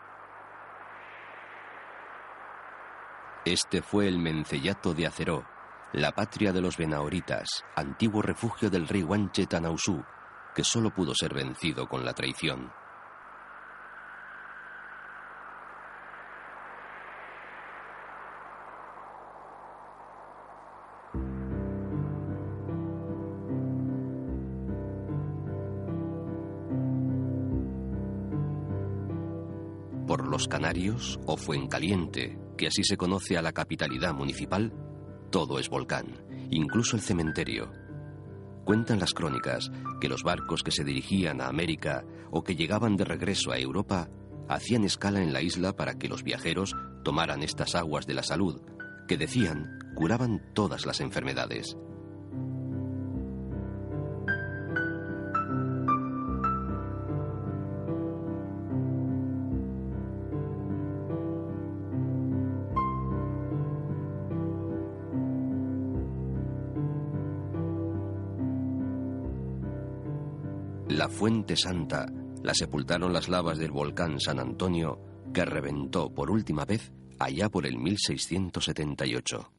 Este 3.45 3.83
fue 3.83 4.09
el 4.09 4.19
Mencellato 4.19 4.95
de 4.95 5.07
Aceró, 5.07 5.45
la 5.93 6.13
patria 6.13 6.53
de 6.53 6.61
los 6.61 6.77
Benaoritas, 6.77 7.65
antiguo 7.77 8.23
refugio 8.23 8.71
del 8.71 8.89
rey 8.89 9.03
Wanche 9.03 9.47
Tanausú, 9.47 10.03
que 10.55 10.65
solo 10.65 10.91
pudo 10.91 11.15
ser 11.15 11.35
vencido 11.35 11.89
con 11.89 12.05
la 12.05 12.15
traición. 12.15 12.73
Los 30.35 30.49
Canarios 30.49 31.21
o 31.27 31.37
Fuencaliente, 31.37 32.37
que 32.59 32.67
así 32.67 32.83
se 32.83 32.97
conoce 32.97 33.39
a 33.39 33.43
la 33.43 33.53
capitalidad 33.53 34.13
municipal, 34.13 34.73
todo 35.31 35.61
es 35.61 35.69
volcán, 35.69 36.27
incluso 36.51 36.97
el 36.97 37.03
cementerio. 37.03 37.71
Cuentan 38.65 38.99
las 38.99 39.15
crónicas 39.15 39.71
que 40.01 40.09
los 40.09 40.25
barcos 40.25 40.65
que 40.65 40.73
se 40.73 40.83
dirigían 40.83 41.41
a 41.41 41.47
América 41.47 42.05
o 42.33 42.43
que 42.43 42.57
llegaban 42.57 42.97
de 42.97 43.05
regreso 43.05 43.53
a 43.53 43.59
Europa 43.59 44.09
hacían 44.49 44.83
escala 44.83 45.23
en 45.23 45.33
la 45.33 45.41
isla 45.41 45.77
para 45.77 45.95
que 45.95 46.09
los 46.09 46.25
viajeros 46.25 46.75
tomaran 47.05 47.45
estas 47.45 47.77
aguas 47.77 48.05
de 48.05 48.15
la 48.15 48.25
salud, 48.25 48.61
que 49.07 49.17
decían 49.17 49.79
curaban 49.95 50.43
todas 50.53 50.85
las 50.85 51.01
enfermedades. 51.01 51.77
Fuente 71.25 71.57
Santa 71.57 72.05
la 72.43 72.53
sepultaron 72.53 73.15
las 73.15 73.31
lavas 73.31 73.57
del 73.57 73.71
volcán 73.71 74.21
San 74.21 74.39
Antonio, 74.39 75.01
que 75.33 75.47
reventó 75.47 76.13
por 76.13 76.31
última 76.31 76.67
vez 76.67 76.93
allá 77.19 77.49
por 77.49 77.65
el 77.65 77.79
1678. 77.79 79.51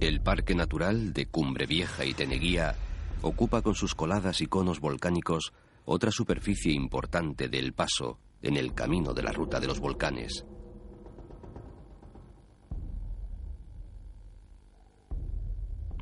El 0.00 0.20
Parque 0.22 0.56
Natural 0.56 1.12
de 1.12 1.26
Cumbre 1.26 1.66
Vieja 1.66 2.04
y 2.04 2.14
Teneguía 2.14 2.74
ocupa 3.22 3.62
con 3.62 3.76
sus 3.76 3.94
coladas 3.94 4.40
y 4.40 4.46
conos 4.46 4.80
volcánicos 4.80 5.52
otra 5.84 6.10
superficie 6.10 6.72
importante 6.72 7.48
del 7.48 7.72
Paso, 7.72 8.18
en 8.46 8.56
el 8.56 8.74
camino 8.74 9.12
de 9.12 9.22
la 9.22 9.32
ruta 9.32 9.58
de 9.58 9.66
los 9.66 9.80
volcanes. 9.80 10.44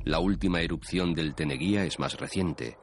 La 0.05 0.19
última 0.19 0.61
erupción 0.61 1.15
del 1.15 1.35
Teneguía 1.35 1.85
es 1.85 1.99
más 1.99 2.19
reciente. 2.19 2.77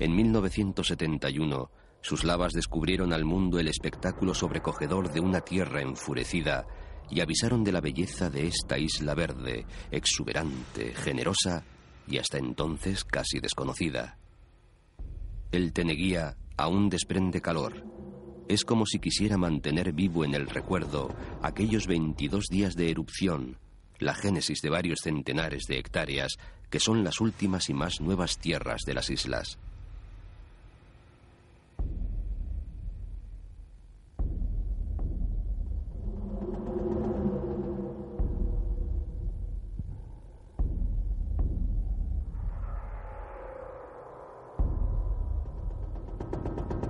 En 0.00 0.16
1971, 0.16 1.70
sus 2.00 2.24
lavas 2.24 2.52
descubrieron 2.52 3.12
al 3.12 3.24
mundo 3.24 3.60
el 3.60 3.68
espectáculo 3.68 4.34
sobrecogedor 4.34 5.12
de 5.12 5.20
una 5.20 5.40
tierra 5.40 5.80
enfurecida 5.80 6.66
y 7.08 7.20
avisaron 7.20 7.62
de 7.62 7.70
la 7.70 7.80
belleza 7.80 8.28
de 8.28 8.48
esta 8.48 8.76
isla 8.76 9.14
verde, 9.14 9.64
exuberante, 9.92 10.92
generosa 10.94 11.64
y 12.08 12.18
hasta 12.18 12.38
entonces 12.38 13.04
casi 13.04 13.38
desconocida. 13.38 14.18
El 15.52 15.72
Teneguía 15.72 16.36
aún 16.56 16.88
desprende 16.88 17.40
calor, 17.40 17.84
es 18.48 18.64
como 18.64 18.86
si 18.86 18.98
quisiera 18.98 19.36
mantener 19.36 19.92
vivo 19.92 20.24
en 20.24 20.34
el 20.34 20.48
recuerdo 20.48 21.14
aquellos 21.42 21.86
22 21.86 22.46
días 22.50 22.74
de 22.76 22.90
erupción, 22.90 23.58
la 23.98 24.14
génesis 24.14 24.60
de 24.60 24.70
varios 24.70 25.00
centenares 25.02 25.64
de 25.66 25.78
hectáreas 25.78 26.36
que 26.70 26.80
son 26.80 27.04
las 27.04 27.20
últimas 27.20 27.68
y 27.68 27.74
más 27.74 28.00
nuevas 28.00 28.38
tierras 28.38 28.82
de 28.84 28.94
las 28.94 29.08
islas. 29.10 29.58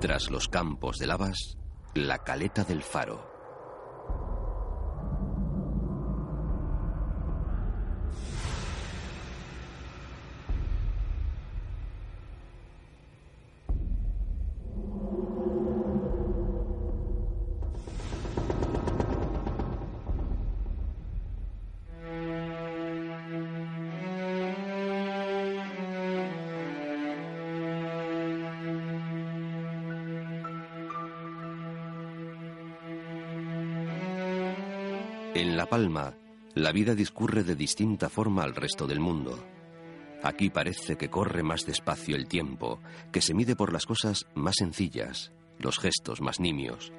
Tras 0.05 0.31
los 0.31 0.49
campos 0.51 0.99
de 0.99 1.07
lavas, 1.07 1.57
la 1.95 2.19
caleta 2.19 2.63
del 2.63 2.83
faro. 2.83 3.34
En 35.55 35.59
La 35.59 35.67
Palma, 35.67 36.13
la 36.57 36.73
vida 36.73 36.97
discurre 36.97 37.45
de 37.45 37.55
distinta 37.55 38.09
forma 38.09 38.43
al 38.43 38.57
resto 38.57 38.89
del 38.89 38.99
mundo. 38.99 39.39
Aquí 40.21 40.51
parece 40.51 40.97
que 40.97 41.09
corre 41.09 41.45
más 41.45 41.65
despacio 41.65 42.17
el 42.17 42.27
tiempo, 42.27 42.81
que 43.13 43.21
se 43.21 43.35
mide 43.35 43.55
por 43.55 43.73
las 43.73 43.87
cosas 43.87 44.27
más 44.35 44.57
sencillas, 44.59 45.31
los 45.61 45.79
gestos 45.79 46.21
más 46.21 46.41
nimios. 46.41 46.93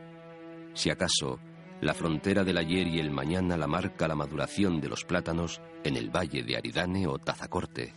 Si 0.74 0.90
acaso, 0.90 1.38
la 1.82 1.94
frontera 1.94 2.46
del 2.46 2.58
ayer 2.58 2.88
y 2.88 3.02
el 3.02 3.12
mañana 3.12 3.58
la 3.58 3.68
marca 3.68 4.08
la 4.08 4.16
maduración 4.16 4.80
de 4.80 4.88
los 4.88 5.04
plátanos 5.04 5.60
en 5.84 5.98
el 5.98 6.10
valle 6.10 6.42
de 6.42 6.56
Aridane 6.56 7.08
o 7.08 7.20
Tazacorte. 7.20 7.92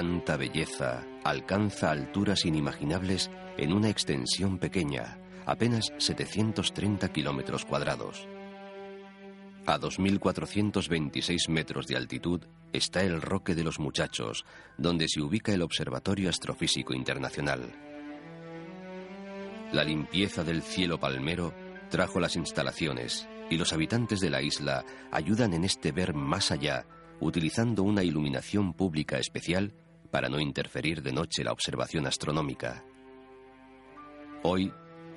Tanta 0.00 0.38
belleza 0.38 1.04
alcanza 1.24 1.90
alturas 1.90 2.46
inimaginables 2.46 3.30
en 3.58 3.74
una 3.74 3.90
extensión 3.90 4.56
pequeña, 4.56 5.18
apenas 5.44 5.92
730 5.98 7.12
kilómetros 7.12 7.66
cuadrados. 7.66 8.26
A 9.66 9.78
2.426 9.78 11.50
metros 11.50 11.86
de 11.86 11.98
altitud 11.98 12.40
está 12.72 13.02
el 13.02 13.20
Roque 13.20 13.54
de 13.54 13.62
los 13.62 13.78
Muchachos, 13.78 14.46
donde 14.78 15.06
se 15.06 15.20
ubica 15.20 15.52
el 15.52 15.60
Observatorio 15.60 16.30
Astrofísico 16.30 16.94
Internacional. 16.94 17.70
La 19.70 19.84
limpieza 19.84 20.44
del 20.44 20.62
cielo 20.62 20.98
palmero 20.98 21.52
trajo 21.90 22.20
las 22.20 22.36
instalaciones 22.36 23.28
y 23.50 23.58
los 23.58 23.74
habitantes 23.74 24.20
de 24.20 24.30
la 24.30 24.40
isla 24.40 24.82
ayudan 25.12 25.52
en 25.52 25.64
este 25.64 25.92
ver 25.92 26.14
más 26.14 26.50
allá 26.50 26.86
utilizando 27.20 27.82
una 27.82 28.02
iluminación 28.02 28.72
pública 28.72 29.18
especial 29.18 29.74
para 30.10 30.28
no 30.28 30.40
interferir 30.40 31.02
de 31.02 31.12
noche 31.12 31.44
la 31.44 31.52
observación 31.52 32.06
astronómica. 32.06 32.84
Hoy, 34.42 34.72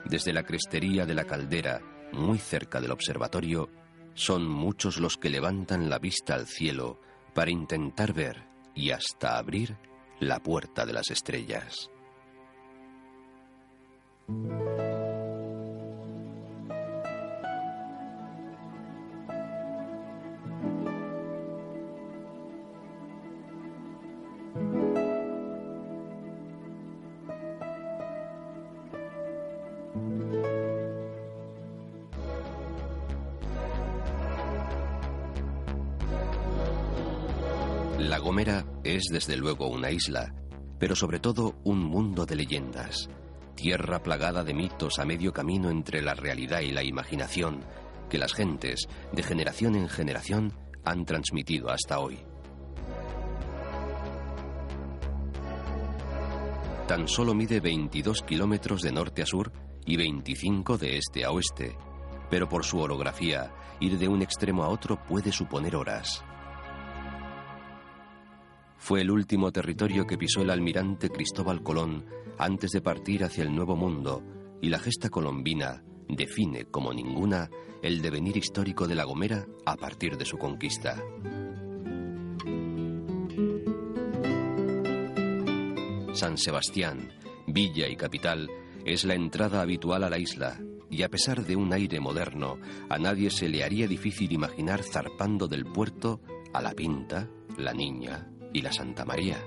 desde 0.06 0.34
la 0.34 0.43
crestería 0.43 1.06
de 1.06 1.13
la 1.13 1.25
caldera, 1.25 1.82
muy 2.12 2.38
cerca 2.38 2.79
del 2.82 2.91
observatorio, 2.91 3.69
son 4.13 4.47
muchos 4.47 4.97
los 4.97 5.17
que 5.17 5.29
levantan 5.29 5.89
la 5.89 5.99
vista 5.99 6.36
al 6.36 6.45
cielo 6.45 6.99
para 7.34 7.51
intentar 7.51 8.13
ver 8.13 8.45
y 8.75 8.91
hasta 8.91 9.38
abrir 9.38 9.77
la 10.19 10.39
puerta 10.39 10.86
de 10.86 10.93
las 10.93 11.10
estrellas. 11.10 11.89
Gomera 38.34 38.65
es 38.84 39.04
desde 39.12 39.38
luego 39.38 39.67
una 39.67 39.91
isla, 39.91 40.34
pero 40.80 40.96
sobre 40.96 41.19
todo 41.19 41.54
un 41.65 41.84
mundo 41.84 42.26
de 42.26 42.36
leyendas, 42.36 43.08
tierra 43.54 44.02
plagada 44.02 44.43
de 44.43 44.56
mitos 44.56 44.98
a 44.98 45.06
medio 45.06 45.32
camino 45.32 45.69
entre 45.69 46.02
la 46.02 46.15
realidad 46.15 46.62
y 46.62 46.72
la 46.72 46.84
imaginación 46.84 47.63
que 48.10 48.17
las 48.17 48.34
gentes, 48.34 48.88
de 49.12 49.22
generación 49.22 49.76
en 49.76 49.88
generación, 49.88 50.52
han 50.84 51.06
transmitido 51.06 51.69
hasta 51.69 52.00
hoy. 52.00 52.26
Tan 56.88 57.08
solo 57.08 57.36
mide 57.36 57.60
22 57.60 58.24
kilómetros 58.24 58.82
de 58.82 58.93
norte 58.93 59.22
a 59.22 59.28
sur 59.28 59.52
y 59.86 59.96
25 59.96 60.80
de 60.80 60.98
este 60.98 61.24
a 61.24 61.30
oeste, 61.30 61.78
pero 62.32 62.50
por 62.50 62.65
su 62.65 62.80
orografía, 62.80 63.54
ir 63.80 64.00
de 64.00 64.08
un 64.08 64.24
extremo 64.24 64.63
a 64.63 64.69
otro 64.69 64.98
puede 65.06 65.32
suponer 65.32 65.76
horas. 65.76 66.24
Fue 68.84 69.00
el 69.00 69.12
último 69.12 69.50
territorio 69.50 70.06
que 70.06 70.17
pisó 70.17 70.41
el 70.41 70.50
almirante 70.50 71.10
Cristóbal 71.10 71.63
Colón 71.63 72.06
antes 72.38 72.72
de 72.72 72.82
partir 72.82 73.24
hacia 73.24 73.46
el 73.46 73.56
Nuevo 73.56 73.78
Mundo, 73.78 74.22
y 74.62 74.67
la 74.67 74.78
gesta 74.78 75.08
colombina 75.08 75.82
define 76.10 76.65
como 76.65 76.93
ninguna 76.93 77.50
el 77.82 78.02
devenir 78.02 78.36
histórico 78.36 78.86
de 78.86 78.96
La 78.96 79.06
Gomera 79.06 79.46
a 79.65 79.78
partir 79.78 80.17
de 80.17 80.26
su 80.26 80.38
conquista. 80.38 81.02
San 86.12 86.38
Sebastián, 86.38 87.10
villa 87.48 87.88
y 87.88 87.96
capital, 87.96 88.50
es 88.84 89.06
la 89.06 89.13
entrada 89.13 89.62
habitual 89.62 90.04
a 90.04 90.10
la 90.10 90.17
isla, 90.17 90.60
y 90.89 91.04
a 91.04 91.10
pesar 91.10 91.46
de 91.46 91.56
un 91.56 91.72
aire 91.72 92.02
moderno, 92.02 92.58
a 92.89 93.00
nadie 93.00 93.30
se 93.30 93.48
le 93.48 93.63
haría 93.63 93.88
difícil 93.88 94.34
imaginar 94.34 94.84
zarpando 94.84 95.48
del 95.48 95.63
puerto 95.63 96.19
a 96.52 96.62
la 96.62 96.74
Pinta, 96.74 97.30
la 97.58 97.72
Niña, 97.72 98.33
y 98.54 98.62
la 98.62 98.72
Santa 98.72 99.04
María. 99.04 99.44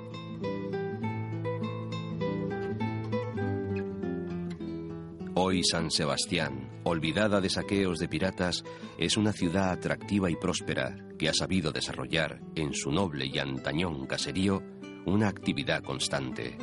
Hoy 5.35 5.63
San 5.65 5.91
Sebastián, 5.91 6.81
olvidada 6.85 7.41
de 7.41 7.51
saqueos 7.51 7.99
de 7.99 8.09
piratas, 8.09 8.65
es 8.99 9.17
una 9.17 9.33
ciudad 9.33 9.71
atractiva 9.71 10.31
y 10.31 10.37
próspera 10.37 10.97
que 11.19 11.29
ha 11.29 11.35
sabido 11.35 11.73
desarrollar 11.73 12.41
en 12.55 12.75
su 12.75 12.91
noble 12.91 13.27
y 13.27 13.39
antañón 13.39 14.07
caserío 14.07 14.63
una 15.05 15.29
actividad 15.29 15.83
constante. 15.83 16.59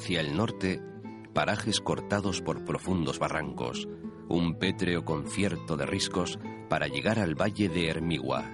Hacia 0.00 0.22
el 0.22 0.34
norte, 0.34 0.80
parajes 1.34 1.78
cortados 1.78 2.40
por 2.40 2.64
profundos 2.64 3.18
barrancos, 3.18 3.86
un 4.30 4.54
pétreo 4.54 5.04
concierto 5.04 5.76
de 5.76 5.84
riscos 5.84 6.38
para 6.70 6.86
llegar 6.86 7.18
al 7.18 7.34
valle 7.34 7.68
de 7.68 7.88
Hermigua. 7.88 8.50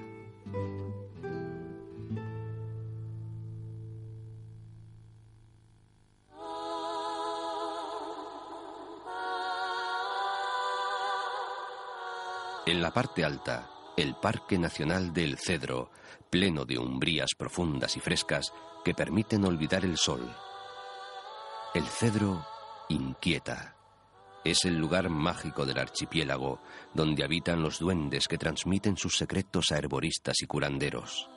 En 12.66 12.82
la 12.82 12.92
parte 12.92 13.24
alta, 13.24 13.70
el 13.96 14.16
Parque 14.16 14.58
Nacional 14.58 15.12
del 15.12 15.38
Cedro, 15.38 15.92
pleno 16.28 16.64
de 16.64 16.76
umbrías 16.76 17.36
profundas 17.38 17.96
y 17.96 18.00
frescas 18.00 18.52
que 18.84 18.94
permiten 18.94 19.44
olvidar 19.44 19.84
el 19.84 19.96
sol. 19.96 20.28
El 21.76 21.84
cedro 21.84 22.42
inquieta. 22.88 23.76
Es 24.46 24.64
el 24.64 24.78
lugar 24.78 25.10
mágico 25.10 25.66
del 25.66 25.78
archipiélago 25.78 26.58
donde 26.94 27.22
habitan 27.22 27.60
los 27.60 27.80
duendes 27.80 28.28
que 28.28 28.38
transmiten 28.38 28.96
sus 28.96 29.18
secretos 29.18 29.72
a 29.72 29.76
herboristas 29.76 30.40
y 30.40 30.46
curanderos. 30.46 31.28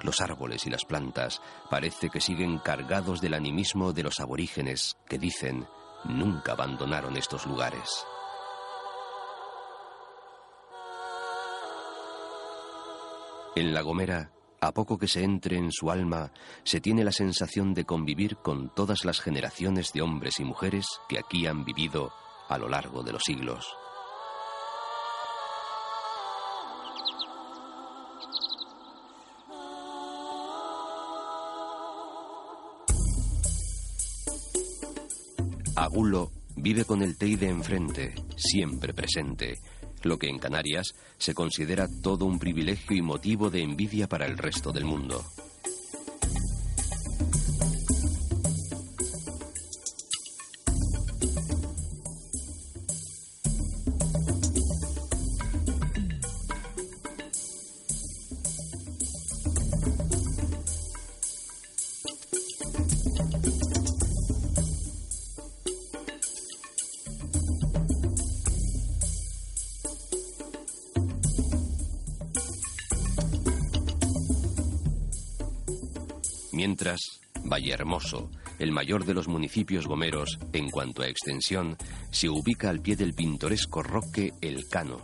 Los 0.00 0.20
árboles 0.20 0.66
y 0.66 0.70
las 0.70 0.84
plantas 0.84 1.40
parece 1.70 2.10
que 2.10 2.20
siguen 2.20 2.58
cargados 2.58 3.20
del 3.20 3.34
animismo 3.34 3.92
de 3.92 4.02
los 4.02 4.18
aborígenes 4.18 4.96
que 5.06 5.20
dicen 5.20 5.68
nunca 6.02 6.50
abandonaron 6.50 7.16
estos 7.16 7.46
lugares. 7.46 8.04
En 13.54 13.72
La 13.72 13.82
Gomera 13.82 14.33
a 14.66 14.72
poco 14.72 14.98
que 14.98 15.08
se 15.08 15.22
entre 15.22 15.56
en 15.56 15.70
su 15.72 15.90
alma, 15.90 16.32
se 16.62 16.80
tiene 16.80 17.04
la 17.04 17.12
sensación 17.12 17.74
de 17.74 17.84
convivir 17.84 18.36
con 18.36 18.72
todas 18.74 19.04
las 19.04 19.20
generaciones 19.20 19.92
de 19.92 20.02
hombres 20.02 20.40
y 20.40 20.44
mujeres 20.44 20.86
que 21.08 21.18
aquí 21.18 21.46
han 21.46 21.64
vivido 21.64 22.12
a 22.48 22.58
lo 22.58 22.68
largo 22.68 23.02
de 23.02 23.12
los 23.12 23.22
siglos. 23.22 23.66
Agulo 35.76 36.30
vive 36.56 36.84
con 36.84 37.02
el 37.02 37.18
Teide 37.18 37.48
enfrente, 37.48 38.14
siempre 38.36 38.94
presente, 38.94 39.58
lo 40.04 40.18
que 40.18 40.28
en 40.28 40.38
Canarias 40.38 40.94
se 41.18 41.34
considera 41.34 41.88
todo 42.02 42.24
un 42.24 42.38
privilegio 42.38 42.96
y 42.96 43.02
motivo 43.02 43.50
de 43.50 43.62
envidia 43.62 44.08
para 44.08 44.26
el 44.26 44.38
resto 44.38 44.72
del 44.72 44.84
mundo. 44.84 45.24
Vallehermoso, 77.74 78.30
el 78.60 78.70
mayor 78.70 79.04
de 79.04 79.14
los 79.14 79.26
municipios 79.26 79.88
gomeros 79.88 80.38
en 80.52 80.70
cuanto 80.70 81.02
a 81.02 81.08
extensión, 81.08 81.76
se 82.12 82.28
ubica 82.28 82.70
al 82.70 82.80
pie 82.80 82.94
del 82.94 83.14
pintoresco 83.14 83.82
roque 83.82 84.32
El 84.40 84.68
Cano, 84.68 85.02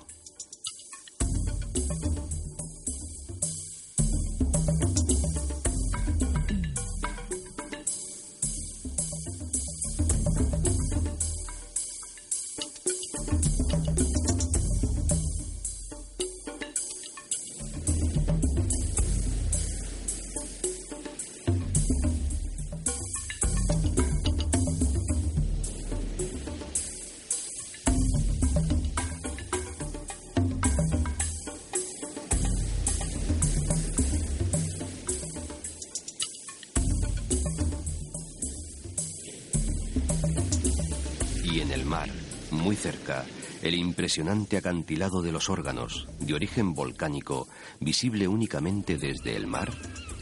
impresionante 44.00 44.56
acantilado 44.56 45.20
de 45.20 45.30
los 45.30 45.50
órganos, 45.50 46.08
de 46.20 46.32
origen 46.32 46.72
volcánico, 46.72 47.46
visible 47.80 48.26
únicamente 48.28 48.96
desde 48.96 49.36
el 49.36 49.46
mar 49.46 49.70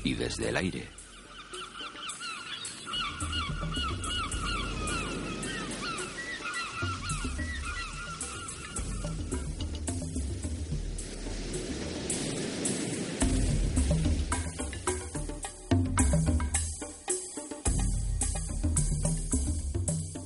y 0.03 0.15
desde 0.15 0.49
el 0.49 0.57
aire. 0.57 0.89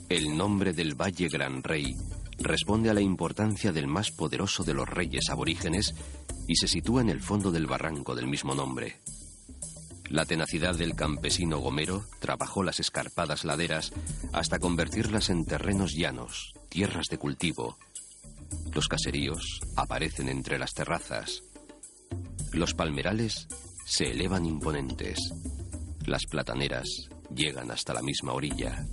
El 0.09 0.39
nombre 0.39 0.73
del 0.73 0.95
Valle 0.95 1.29
Gran 1.29 1.63
Rey 1.63 1.95
responde 2.43 2.91
a 2.91 2.95
la 2.95 3.01
importancia 3.01 3.73
del 3.73 3.87
más 3.87 4.11
poderoso 4.11 4.65
de 4.65 4.75
los 4.75 4.89
reyes 4.89 5.31
aborígenes 5.31 5.95
y 6.47 6.57
se 6.57 6.69
sitúa 6.69 7.01
en 7.01 7.09
el 7.09 7.21
fondo 7.21 7.51
del 7.51 7.67
barranco 7.67 8.15
del 8.15 8.27
mismo 8.27 8.55
nombre. 8.55 9.01
La 10.09 10.27
tenacidad 10.27 10.77
del 10.77 10.95
campesino 10.95 11.59
Gomero 11.59 12.05
trabajó 12.21 12.63
las 12.63 12.81
escarpadas 12.81 13.45
laderas 13.45 13.93
hasta 14.33 14.59
convertirlas 14.59 15.31
en 15.31 15.47
terrenos 15.47 15.95
llanos, 15.95 16.53
tierras 16.69 17.07
de 17.11 17.17
cultivo. 17.17 17.79
Los 18.75 18.89
caseríos 18.89 19.61
aparecen 19.77 20.29
entre 20.29 20.59
las 20.59 20.75
terrazas. 20.75 21.43
Los 22.53 22.75
palmerales 22.75 23.49
se 23.87 24.11
elevan 24.11 24.45
imponentes. 24.45 25.19
Las 26.05 26.27
plataneras 26.27 27.09
llegan 27.35 27.71
hasta 27.71 27.95
la 27.95 28.03
misma 28.03 28.35
orilla. 28.35 28.85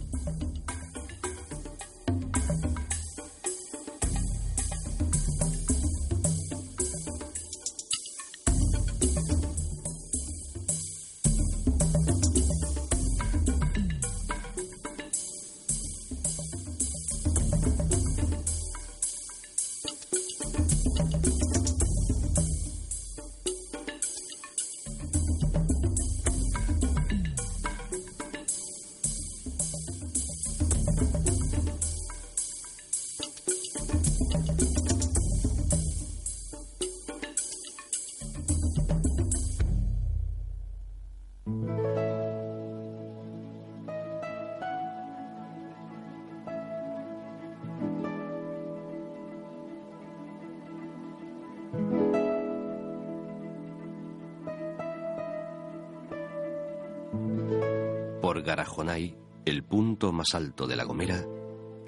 El 59.46 59.64
punto 59.64 60.12
más 60.12 60.34
alto 60.34 60.68
de 60.68 60.76
La 60.76 60.84
Gomera, 60.84 61.26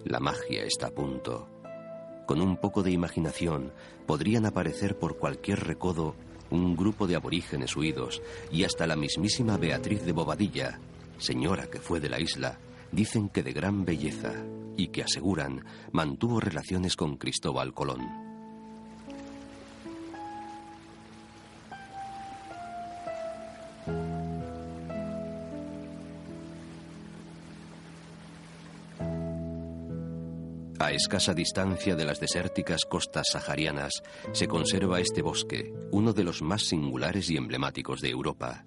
la 0.06 0.19
magia 0.19 0.63
está 0.63 0.88
a 0.88 0.91
punto. 0.91 1.47
Con 2.26 2.41
un 2.41 2.58
poco 2.58 2.82
de 2.82 2.91
imaginación 2.91 3.74
podrían 4.08 4.45
aparecer 4.45 4.97
por 4.97 5.17
cualquier 5.17 5.60
recodo 5.60 6.15
un 6.50 6.76
grupo 6.76 7.08
de 7.08 7.15
aborígenes 7.15 7.76
huidos 7.76 8.21
y 8.52 8.63
hasta 8.63 8.88
la 8.88 8.95
mismísima 8.95 9.58
Beatriz 9.58 10.04
de 10.04 10.12
Bobadilla, 10.12 10.80
señora 11.17 11.67
que 11.69 11.80
fue 11.80 12.00
de 12.00 12.10
la 12.10 12.19
isla, 12.19 12.58
dicen 12.91 13.30
que 13.30 13.43
de 13.43 13.54
gran 13.54 13.86
belleza 13.86 14.34
y 14.78 14.88
que 14.88 15.04
aseguran 15.04 15.65
mantuvo 15.91 16.39
relaciones 16.39 16.95
con 16.95 17.17
Cristóbal 17.17 17.74
Colón. 17.74 18.31
A 30.92 30.94
escasa 30.94 31.34
distancia 31.34 31.96
de 31.96 32.04
las 32.04 32.20
desérticas 32.20 32.84
costas 32.84 33.30
saharianas 33.32 34.04
se 34.34 34.50
conserva 34.50 35.00
este 35.00 35.22
bosque, 35.22 35.74
uno 35.90 36.12
de 36.12 36.26
los 36.26 36.42
más 36.42 36.64
singulares 36.64 37.30
y 37.30 37.38
emblemáticos 37.38 38.02
de 38.02 38.10
Europa. 38.10 38.66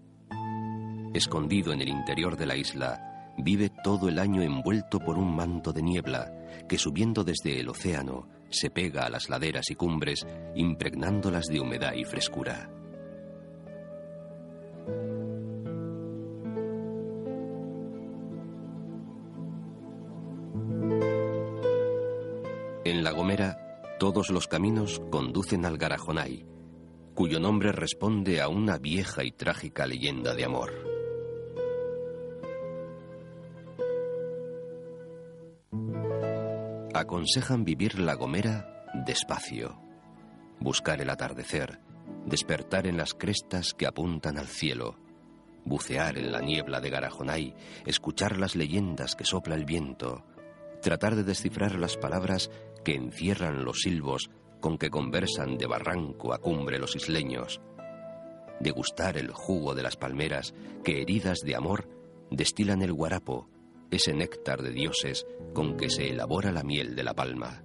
Escondido 1.13 1.75
en 1.75 1.83
el 1.83 1.89
interior 1.91 2.39
de 2.39 2.47
la 2.47 2.57
isla, 2.57 3.35
vive 3.37 3.71
todo 3.85 4.09
el 4.09 4.19
año 4.19 4.41
envuelto 4.41 5.01
por 5.01 5.19
un 5.19 5.37
manto 5.37 5.75
de 5.75 5.83
niebla 5.83 6.33
que 6.67 6.79
subiendo 6.79 7.25
desde 7.25 7.61
el 7.61 7.69
océano 7.69 8.27
se 8.49 8.71
pega 8.71 9.05
a 9.05 9.11
las 9.11 9.29
laderas 9.29 9.71
y 9.71 9.75
cumbres, 9.75 10.27
impregnándolas 10.55 11.45
de 11.45 11.61
humedad 11.61 11.93
y 11.93 12.07
frescura. 12.07 12.71
En 22.85 23.03
La 23.03 23.13
Gomera, 23.13 23.81
todos 23.99 24.29
los 24.29 24.47
caminos 24.47 25.01
conducen 25.11 25.65
al 25.65 25.79
Garajonay, 25.79 26.45
cuyo 27.15 27.41
nombre 27.41 27.73
responde 27.73 28.43
a 28.43 28.49
una 28.49 28.77
vieja 28.77 29.25
y 29.25 29.33
trágica 29.33 29.87
leyenda 29.87 30.35
de 30.35 30.45
amor. 30.45 30.71
Aconsejan 36.93 37.65
vivir 37.65 37.99
La 37.99 38.15
Gomera 38.17 38.85
despacio, 39.07 39.81
buscar 40.61 41.01
el 41.01 41.09
atardecer, 41.09 41.81
despertar 42.27 42.87
en 42.87 42.99
las 42.99 43.15
crestas 43.15 43.73
que 43.73 43.87
apuntan 43.87 44.37
al 44.39 44.47
cielo, 44.47 44.99
bucear 45.65 46.19
en 46.19 46.31
la 46.31 46.41
niebla 46.41 46.83
de 46.83 46.91
Garajonay, 46.91 47.55
escuchar 47.87 48.39
las 48.39 48.55
leyendas 48.55 49.17
que 49.17 49.25
sopla 49.25 49.55
el 49.55 49.65
viento, 49.65 50.25
tratar 50.83 51.17
de 51.17 51.25
descifrar 51.25 51.79
las 51.79 51.97
palabras 51.97 52.51
que 52.85 52.95
encierran 52.95 53.65
los 53.65 53.81
silbos 53.81 54.31
con 54.61 54.79
que 54.79 54.91
conversan 54.91 55.57
de 55.59 55.67
barranco 55.67 56.33
a 56.33 56.39
cumbre 56.39 56.79
los 56.79 56.97
isleños, 56.97 57.61
degustar 58.61 59.19
el 59.19 59.33
jugo 59.33 59.75
de 59.75 59.83
las 59.83 59.97
palmeras 59.97 60.55
que 60.83 61.03
heridas 61.03 61.41
de 61.41 61.57
amor 61.57 61.89
destilan 62.31 62.83
el 62.83 62.93
guarapo, 62.93 63.49
ese 63.91 64.15
néctar 64.15 64.63
de 64.63 64.71
dioses 64.71 65.27
con 65.53 65.77
que 65.77 65.91
se 65.91 66.11
elabora 66.11 66.53
la 66.53 66.63
miel 66.63 66.95
de 66.97 67.05
la 67.05 67.15
palma. 67.15 67.63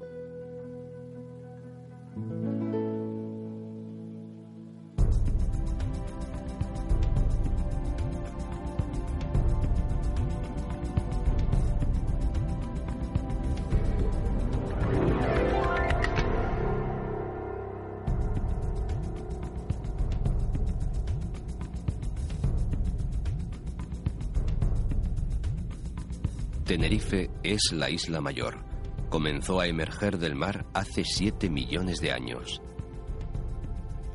Es 27.60 27.74
la 27.74 27.90
isla 27.90 28.22
mayor. 28.22 28.64
Comenzó 29.10 29.60
a 29.60 29.68
emerger 29.68 30.18
del 30.18 30.34
mar 30.34 30.66
hace 30.74 31.04
7 31.04 31.50
millones 31.50 32.00
de 32.00 32.14
años. 32.14 32.62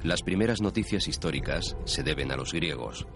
Las 0.03 0.22
primeras 0.22 0.62
noticias 0.62 1.09
históricas 1.09 1.76
se 1.84 2.03
deben 2.03 2.32
a 2.32 2.36
los 2.36 2.53
griegos. 2.53 3.07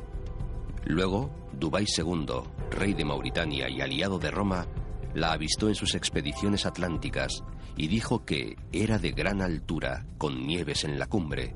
Luego, 0.85 1.31
Dubái 1.53 1.87
II, 1.97 2.27
rey 2.71 2.93
de 2.93 3.05
Mauritania 3.05 3.71
y 3.71 3.81
aliado 3.81 4.19
de 4.19 4.31
Roma, 4.31 4.67
la 5.15 5.33
avistó 5.33 5.69
en 5.69 5.75
sus 5.75 5.95
expediciones 5.95 6.67
atlánticas 6.67 7.43
y 7.77 7.89
dijo 7.89 8.25
que 8.25 8.57
era 8.73 8.99
de 8.99 9.13
gran 9.13 9.41
altura, 9.41 10.05
con 10.19 10.47
nieves 10.47 10.85
en 10.85 10.99
la 10.99 11.07
cumbre, 11.07 11.55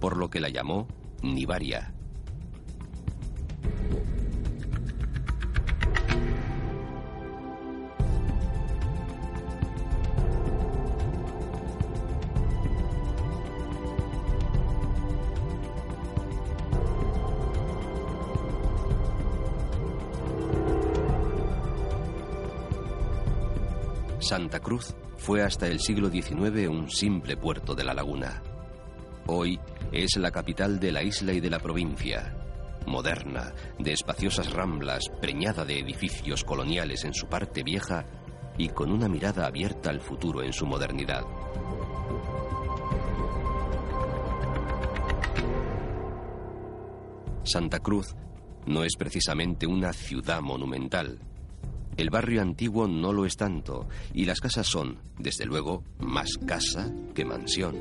por 0.00 0.16
lo 0.16 0.30
que 0.30 0.40
la 0.40 0.48
llamó 0.48 0.88
Nivaria. 1.22 1.93
Cruz 24.74 24.96
fue 25.18 25.40
hasta 25.40 25.68
el 25.68 25.78
siglo 25.78 26.10
XIX 26.10 26.68
un 26.68 26.90
simple 26.90 27.36
puerto 27.36 27.76
de 27.76 27.84
la 27.84 27.94
laguna. 27.94 28.42
Hoy 29.26 29.60
es 29.92 30.16
la 30.16 30.32
capital 30.32 30.80
de 30.80 30.90
la 30.90 31.04
isla 31.04 31.32
y 31.32 31.38
de 31.38 31.48
la 31.48 31.60
provincia. 31.60 32.36
Moderna, 32.84 33.52
de 33.78 33.92
espaciosas 33.92 34.52
ramblas, 34.52 35.04
preñada 35.20 35.64
de 35.64 35.78
edificios 35.78 36.42
coloniales 36.42 37.04
en 37.04 37.14
su 37.14 37.28
parte 37.28 37.62
vieja 37.62 38.04
y 38.58 38.68
con 38.68 38.90
una 38.90 39.08
mirada 39.08 39.46
abierta 39.46 39.90
al 39.90 40.00
futuro 40.00 40.42
en 40.42 40.52
su 40.52 40.66
modernidad. 40.66 41.22
Santa 47.44 47.78
Cruz 47.78 48.16
no 48.66 48.82
es 48.82 48.96
precisamente 48.96 49.68
una 49.68 49.92
ciudad 49.92 50.40
monumental, 50.40 51.20
el 51.96 52.10
barrio 52.10 52.42
antiguo 52.42 52.88
no 52.88 53.12
lo 53.12 53.26
es 53.26 53.36
tanto 53.36 53.88
y 54.12 54.24
las 54.24 54.40
casas 54.40 54.66
son, 54.66 54.98
desde 55.18 55.44
luego, 55.46 55.82
más 55.98 56.38
casa 56.46 56.92
que 57.14 57.24
mansión. 57.24 57.76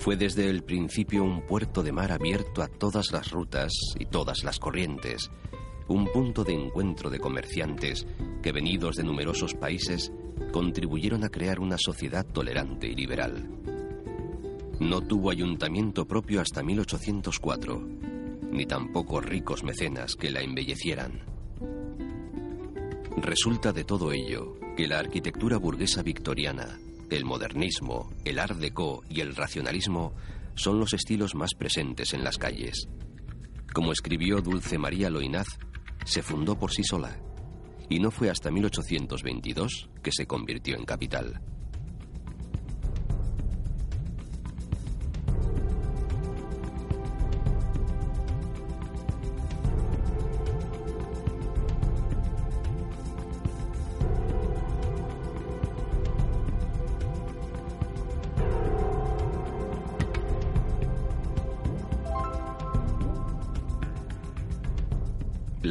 Fue 0.00 0.16
desde 0.16 0.48
el 0.48 0.62
principio 0.62 1.22
un 1.22 1.42
puerto 1.42 1.82
de 1.82 1.92
mar 1.92 2.10
abierto 2.10 2.62
a 2.62 2.68
todas 2.68 3.12
las 3.12 3.30
rutas 3.30 3.70
y 3.98 4.06
todas 4.06 4.42
las 4.44 4.58
corrientes, 4.58 5.30
un 5.88 6.10
punto 6.10 6.42
de 6.42 6.54
encuentro 6.54 7.10
de 7.10 7.20
comerciantes 7.20 8.06
que, 8.42 8.50
venidos 8.50 8.96
de 8.96 9.04
numerosos 9.04 9.52
países, 9.52 10.10
contribuyeron 10.52 11.22
a 11.22 11.28
crear 11.28 11.60
una 11.60 11.76
sociedad 11.76 12.24
tolerante 12.24 12.86
y 12.86 12.94
liberal. 12.94 13.46
No 14.78 15.02
tuvo 15.02 15.30
ayuntamiento 15.30 16.06
propio 16.06 16.40
hasta 16.40 16.62
1804, 16.62 17.78
ni 18.52 18.64
tampoco 18.64 19.20
ricos 19.20 19.62
mecenas 19.62 20.16
que 20.16 20.30
la 20.30 20.40
embellecieran. 20.40 21.20
Resulta 23.18 23.74
de 23.74 23.84
todo 23.84 24.12
ello 24.12 24.56
que 24.78 24.88
la 24.88 24.98
arquitectura 24.98 25.58
burguesa 25.58 26.02
victoriana, 26.02 26.78
el 27.10 27.24
modernismo, 27.24 28.08
el 28.24 28.38
art 28.38 28.56
déco 28.56 29.02
y 29.08 29.20
el 29.20 29.34
racionalismo 29.34 30.14
son 30.54 30.78
los 30.78 30.94
estilos 30.94 31.34
más 31.34 31.54
presentes 31.54 32.14
en 32.14 32.24
las 32.24 32.38
calles. 32.38 32.88
Como 33.72 33.92
escribió 33.92 34.40
Dulce 34.40 34.78
María 34.78 35.10
Loinaz, 35.10 35.46
se 36.04 36.22
fundó 36.22 36.58
por 36.58 36.72
sí 36.72 36.82
sola 36.84 37.20
y 37.88 37.98
no 37.98 38.10
fue 38.10 38.30
hasta 38.30 38.50
1822 38.50 39.90
que 40.02 40.12
se 40.12 40.26
convirtió 40.26 40.76
en 40.76 40.84
capital. 40.84 41.40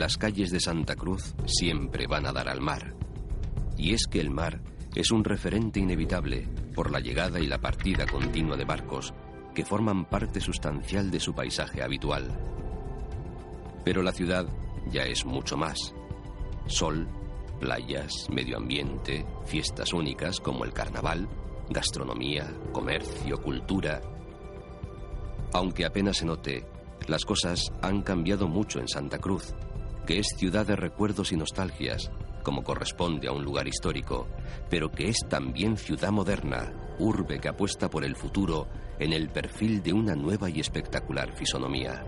Las 0.10 0.18
calles 0.18 0.50
de 0.50 0.60
Santa 0.60 0.96
Cruz 0.96 1.36
siempre 1.46 2.08
van 2.08 2.26
a 2.26 2.34
dar 2.34 2.50
al 2.50 2.62
mar. 2.62 2.96
Y 3.78 3.94
es 3.94 4.08
que 4.08 4.20
el 4.20 4.32
mar 4.32 4.60
es 4.96 5.12
un 5.12 5.24
referente 5.24 5.80
inevitable 5.80 6.48
por 6.74 6.90
la 6.90 7.00
llegada 7.00 7.40
y 7.40 7.46
la 7.46 7.62
partida 7.62 8.08
continua 8.08 8.58
de 8.58 8.66
barcos 8.66 9.14
que 9.54 9.64
forman 9.64 10.06
parte 10.06 10.42
sustancial 10.42 11.12
de 11.12 11.20
su 11.20 11.36
paisaje 11.36 11.84
habitual. 11.84 12.28
Pero 13.86 14.02
la 14.02 14.12
ciudad 14.12 14.48
ya 14.92 15.04
es 15.04 15.26
mucho 15.26 15.58
más. 15.58 15.94
Sol, 16.66 17.08
playas, 17.60 18.28
medio 18.32 18.58
ambiente, 18.58 19.28
fiestas 19.46 19.94
únicas 19.94 20.40
como 20.40 20.66
el 20.66 20.74
carnaval, 20.74 21.30
gastronomía, 21.70 22.52
comercio, 22.72 23.40
cultura. 23.44 24.02
Aunque 25.54 25.86
apenas 25.86 26.18
se 26.18 26.26
note, 26.26 26.66
las 27.08 27.26
cosas 27.26 27.72
han 27.84 28.02
cambiado 28.02 28.48
mucho 28.48 28.80
en 28.80 28.88
Santa 28.88 29.20
Cruz 29.20 29.54
que 30.10 30.18
es 30.18 30.30
ciudad 30.36 30.66
de 30.66 30.76
recuerdos 30.76 31.32
y 31.34 31.38
nostalgias, 31.38 32.10
como 32.42 32.64
corresponde 32.64 33.28
a 33.28 33.32
un 33.32 33.44
lugar 33.44 33.68
histórico, 33.68 34.28
pero 34.68 34.90
que 34.90 35.08
es 35.08 35.18
también 35.30 35.78
ciudad 35.78 36.10
moderna, 36.10 36.74
urbe 36.98 37.40
que 37.40 37.48
apuesta 37.48 37.92
por 37.92 38.04
el 38.04 38.16
futuro 38.16 38.68
en 38.98 39.14
el 39.14 39.30
perfil 39.30 39.84
de 39.84 39.94
una 39.94 40.16
nueva 40.16 40.50
y 40.50 40.60
espectacular 40.60 41.32
fisonomía. 41.34 42.04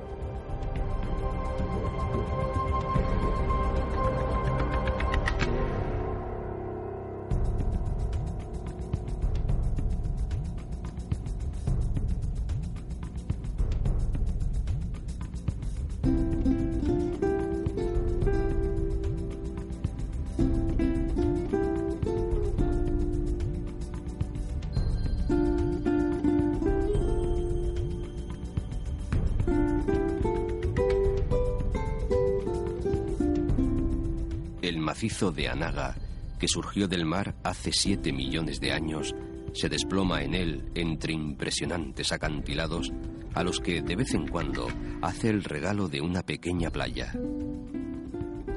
Macizo 35.02 35.32
de 35.32 35.48
Anaga, 35.48 35.96
que 36.38 36.48
surgió 36.48 36.88
del 36.88 37.06
mar 37.06 37.34
hace 37.44 37.72
siete 37.74 38.14
millones 38.14 38.60
de 38.60 38.72
años, 38.72 39.16
se 39.52 39.68
desploma 39.68 40.22
en 40.22 40.36
él 40.36 40.70
entre 40.76 41.12
impresionantes 41.12 42.12
acantilados 42.12 42.94
a 43.34 43.44
los 43.44 43.60
que 43.60 43.82
de 43.82 43.96
vez 43.96 44.14
en 44.14 44.28
cuando 44.28 44.68
hace 45.02 45.32
el 45.32 45.44
regalo 45.44 45.88
de 45.88 46.02
una 46.02 46.22
pequeña 46.22 46.70
playa. 46.70 47.16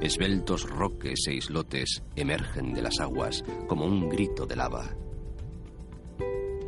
Esbeltos 0.01 0.69
roques 0.69 1.25
e 1.27 1.33
islotes 1.33 2.03
emergen 2.15 2.73
de 2.75 2.83
las 2.83 2.99
aguas 2.99 3.43
como 3.67 3.85
un 3.85 4.07
grito 4.07 4.45
de 4.45 4.55
lava. 4.55 4.95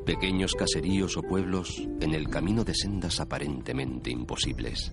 Pequeños 0.07 0.55
caseríos 0.55 1.17
o 1.17 1.21
pueblos 1.21 1.87
en 2.01 2.15
el 2.15 2.29
camino 2.29 2.63
de 2.63 2.73
sendas 2.73 3.19
aparentemente 3.19 4.09
imposibles. 4.09 4.91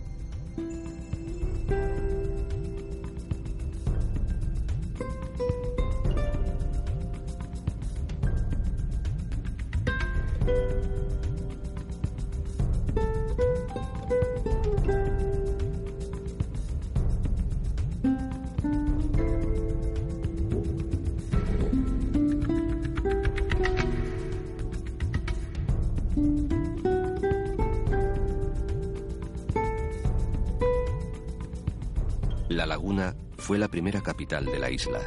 Capital 34.24 34.46
de 34.46 34.58
la 34.58 34.70
isla. 34.70 35.00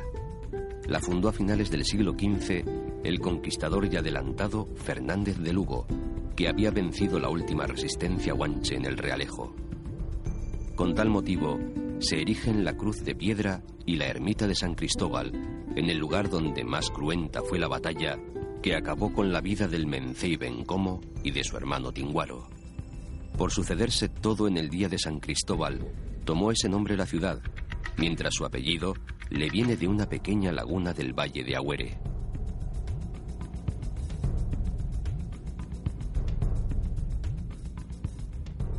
La 0.87 0.99
fundó 0.99 1.29
a 1.29 1.33
finales 1.33 1.71
del 1.71 1.85
siglo 1.85 2.11
XV 2.11 2.63
el 3.03 3.19
conquistador 3.19 3.91
y 3.91 3.95
adelantado 3.95 4.67
Fernández 4.75 5.39
de 5.39 5.53
Lugo, 5.53 5.87
que 6.35 6.47
había 6.47 6.69
vencido 6.69 7.19
la 7.19 7.29
última 7.29 7.65
resistencia 7.65 8.33
guanche 8.33 8.75
en 8.75 8.85
el 8.85 8.95
Realejo. 8.95 9.55
Con 10.75 10.93
tal 10.93 11.09
motivo, 11.09 11.57
se 11.97 12.21
erigen 12.21 12.63
la 12.63 12.77
cruz 12.77 13.03
de 13.03 13.15
piedra 13.15 13.63
y 13.87 13.95
la 13.95 14.05
ermita 14.05 14.45
de 14.45 14.53
San 14.53 14.75
Cristóbal 14.75 15.31
en 15.75 15.89
el 15.89 15.97
lugar 15.97 16.29
donde 16.29 16.63
más 16.63 16.91
cruenta 16.91 17.41
fue 17.41 17.57
la 17.57 17.67
batalla 17.67 18.19
que 18.61 18.75
acabó 18.75 19.11
con 19.13 19.33
la 19.33 19.41
vida 19.41 19.67
del 19.67 19.87
Mencey 19.87 20.35
Bencomo 20.35 21.01
y 21.23 21.31
de 21.31 21.43
su 21.43 21.57
hermano 21.57 21.91
Tinguaro. 21.91 22.47
Por 23.35 23.51
sucederse 23.51 24.09
todo 24.09 24.47
en 24.47 24.57
el 24.57 24.69
día 24.69 24.89
de 24.89 24.99
San 24.99 25.19
Cristóbal, 25.19 25.91
tomó 26.23 26.51
ese 26.51 26.69
nombre 26.69 26.95
la 26.95 27.07
ciudad, 27.07 27.41
mientras 27.97 28.33
su 28.33 28.45
apellido 28.45 28.93
le 29.29 29.49
viene 29.49 29.75
de 29.77 29.87
una 29.87 30.07
pequeña 30.07 30.51
laguna 30.51 30.93
del 30.93 31.13
valle 31.13 31.43
de 31.43 31.55
Agüere. 31.55 31.97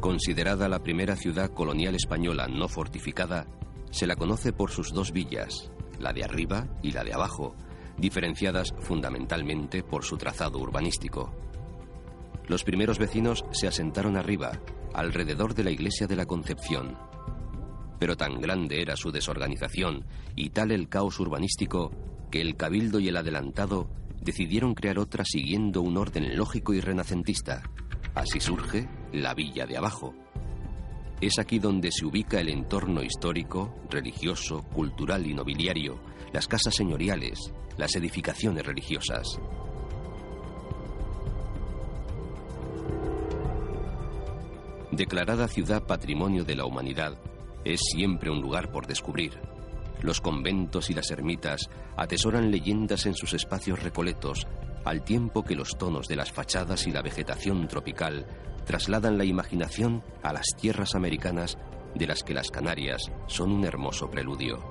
Considerada 0.00 0.68
la 0.68 0.82
primera 0.82 1.16
ciudad 1.16 1.50
colonial 1.50 1.94
española 1.94 2.46
no 2.46 2.68
fortificada, 2.68 3.46
se 3.90 4.06
la 4.06 4.16
conoce 4.16 4.52
por 4.52 4.70
sus 4.70 4.92
dos 4.92 5.12
villas, 5.12 5.70
la 5.98 6.12
de 6.12 6.24
arriba 6.24 6.66
y 6.82 6.92
la 6.92 7.04
de 7.04 7.12
abajo, 7.12 7.56
diferenciadas 7.98 8.74
fundamentalmente 8.78 9.82
por 9.82 10.04
su 10.04 10.16
trazado 10.16 10.58
urbanístico. 10.60 11.34
Los 12.46 12.64
primeros 12.64 12.98
vecinos 12.98 13.44
se 13.50 13.66
asentaron 13.66 14.16
arriba, 14.16 14.52
alrededor 14.94 15.54
de 15.54 15.64
la 15.64 15.70
iglesia 15.70 16.06
de 16.06 16.16
la 16.16 16.26
Concepción, 16.26 16.96
pero 17.98 18.16
tan 18.16 18.40
grande 18.40 18.80
era 18.80 18.96
su 18.96 19.10
desorganización 19.10 20.04
y 20.36 20.50
tal 20.50 20.70
el 20.70 20.88
caos 20.88 21.18
urbanístico 21.18 21.92
que 22.30 22.40
el 22.40 22.56
cabildo 22.56 23.00
y 23.00 23.08
el 23.08 23.16
adelantado 23.16 23.88
decidieron 24.20 24.74
crear 24.74 24.98
otra 24.98 25.24
siguiendo 25.24 25.82
un 25.82 25.96
orden 25.96 26.36
lógico 26.36 26.74
y 26.74 26.80
renacentista. 26.80 27.62
Así 28.14 28.40
surge 28.40 28.88
la 29.12 29.34
Villa 29.34 29.66
de 29.66 29.76
Abajo. 29.76 30.14
Es 31.20 31.38
aquí 31.38 31.58
donde 31.58 31.90
se 31.90 32.06
ubica 32.06 32.40
el 32.40 32.48
entorno 32.48 33.02
histórico, 33.02 33.74
religioso, 33.90 34.62
cultural 34.62 35.26
y 35.26 35.34
nobiliario, 35.34 36.00
las 36.32 36.46
casas 36.46 36.74
señoriales, 36.74 37.52
las 37.76 37.94
edificaciones 37.96 38.64
religiosas. 38.64 39.40
Declarada 44.92 45.48
ciudad 45.48 45.86
patrimonio 45.86 46.44
de 46.44 46.56
la 46.56 46.64
humanidad, 46.64 47.18
es 47.68 47.80
siempre 47.92 48.30
un 48.30 48.40
lugar 48.40 48.70
por 48.70 48.86
descubrir. 48.86 49.38
Los 50.00 50.20
conventos 50.20 50.90
y 50.90 50.94
las 50.94 51.10
ermitas 51.10 51.68
atesoran 51.96 52.50
leyendas 52.50 53.06
en 53.06 53.14
sus 53.14 53.34
espacios 53.34 53.82
recoletos, 53.82 54.46
al 54.84 55.02
tiempo 55.02 55.44
que 55.44 55.54
los 55.54 55.76
tonos 55.76 56.08
de 56.08 56.16
las 56.16 56.32
fachadas 56.32 56.86
y 56.86 56.92
la 56.92 57.02
vegetación 57.02 57.68
tropical 57.68 58.26
trasladan 58.64 59.18
la 59.18 59.24
imaginación 59.24 60.02
a 60.22 60.32
las 60.32 60.46
tierras 60.58 60.94
americanas 60.94 61.58
de 61.94 62.06
las 62.06 62.22
que 62.22 62.34
las 62.34 62.50
Canarias 62.50 63.10
son 63.26 63.52
un 63.52 63.64
hermoso 63.64 64.10
preludio. 64.10 64.62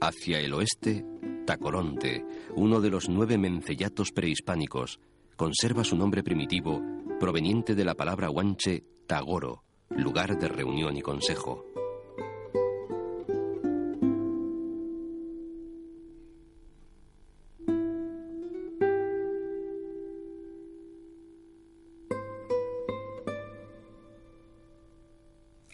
Hacia 0.00 0.38
el 0.38 0.54
oeste, 0.54 1.04
Tacoronte, 1.46 2.26
uno 2.56 2.80
de 2.80 2.90
los 2.90 3.08
nueve 3.08 3.38
mencellatos 3.38 4.10
prehispánicos, 4.10 4.98
conserva 5.36 5.84
su 5.84 5.96
nombre 5.96 6.24
primitivo 6.24 6.82
proveniente 7.20 7.76
de 7.76 7.84
la 7.84 7.94
palabra 7.94 8.26
guanche 8.28 8.84
tagoro, 9.06 9.62
lugar 9.90 10.38
de 10.38 10.48
reunión 10.48 10.96
y 10.96 11.02
consejo. 11.02 11.64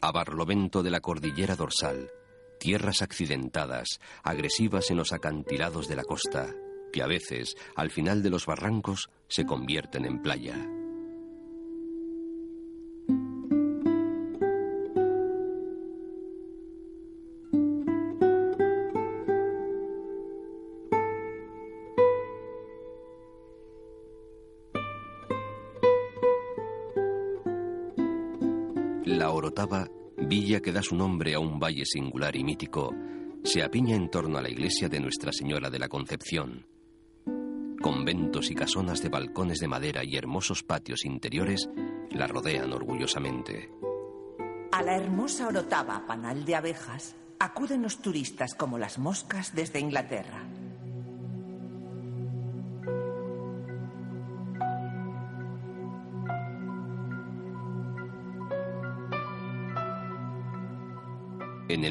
A 0.03 0.13
barlovento 0.13 0.83
de 0.83 0.91
la 0.91 1.01
cordillera 1.01 1.57
dorsal, 1.57 2.11
tierras 2.63 3.03
accidentadas, 3.03 3.99
agresivas 4.23 4.93
en 4.93 4.97
los 4.97 5.13
acantilados 5.13 5.89
de 5.89 5.97
la 5.97 6.05
costa, 6.05 6.55
que 6.93 7.03
a 7.03 7.09
veces, 7.09 7.57
al 7.75 7.91
final 7.91 8.23
de 8.23 8.31
los 8.31 8.47
barrancos, 8.47 9.11
se 9.27 9.45
convierten 9.45 10.05
en 10.05 10.23
playa. 10.23 10.82
Que 30.63 30.73
da 30.73 30.83
su 30.83 30.97
nombre 30.97 31.35
a 31.35 31.41
un 31.41 31.59
valle 31.59 31.85
singular 31.85 32.35
y 32.37 32.45
mítico, 32.45 32.95
se 33.45 33.63
apiña 33.63 33.97
en 33.97 34.09
torno 34.09 34.39
a 34.39 34.43
la 34.43 34.49
iglesia 34.49 34.89
de 34.89 35.01
Nuestra 35.01 35.33
Señora 35.33 35.69
de 35.69 35.79
la 35.79 35.89
Concepción. 35.89 36.67
Conventos 37.83 38.51
y 38.51 38.55
casonas 38.55 39.03
de 39.03 39.09
balcones 39.09 39.59
de 39.59 39.67
madera 39.67 40.05
y 40.05 40.17
hermosos 40.17 40.63
patios 40.63 41.05
interiores 41.05 41.69
la 42.11 42.29
rodean 42.29 42.73
orgullosamente. 42.73 43.71
A 44.71 44.83
la 44.83 44.97
hermosa 44.97 45.49
Orotava, 45.49 46.07
panal 46.07 46.45
de 46.45 46.55
abejas, 46.55 47.17
acuden 47.41 47.83
los 47.83 47.99
turistas 47.99 48.55
como 48.55 48.79
las 48.79 48.99
moscas 48.99 49.55
desde 49.55 49.81
Inglaterra. 49.81 50.42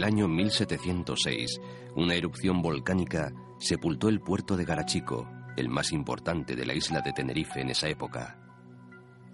El 0.01 0.05
año 0.05 0.27
1706, 0.27 1.61
una 1.95 2.15
erupción 2.15 2.63
volcánica 2.63 3.31
sepultó 3.59 4.09
el 4.09 4.19
puerto 4.19 4.57
de 4.57 4.65
Garachico, 4.65 5.29
el 5.55 5.69
más 5.69 5.91
importante 5.91 6.55
de 6.55 6.65
la 6.65 6.73
isla 6.73 7.01
de 7.01 7.13
Tenerife 7.13 7.61
en 7.61 7.69
esa 7.69 7.87
época. 7.87 8.39